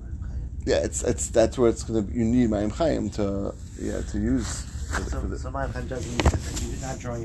yeah, 0.65 0.77
it's, 0.77 1.03
it's, 1.03 1.29
that's 1.29 1.57
where 1.57 1.69
it's 1.69 1.83
going 1.83 2.03
to, 2.05 2.11
Be, 2.11 2.19
you 2.19 2.25
need 2.25 2.49
Mayim 2.49 2.71
Chaim 2.71 3.09
to, 3.11 3.53
yeah, 3.79 4.01
to 4.01 4.19
use. 4.19 4.61
For 4.61 5.01
the, 5.01 5.03
for 5.03 5.09
So, 5.09 5.21
the, 5.21 5.39
so 5.39 5.51
my 5.51 5.67
doesn't, 5.67 6.69
you're 6.69 6.81
not 6.81 6.99
drawing 6.99 7.13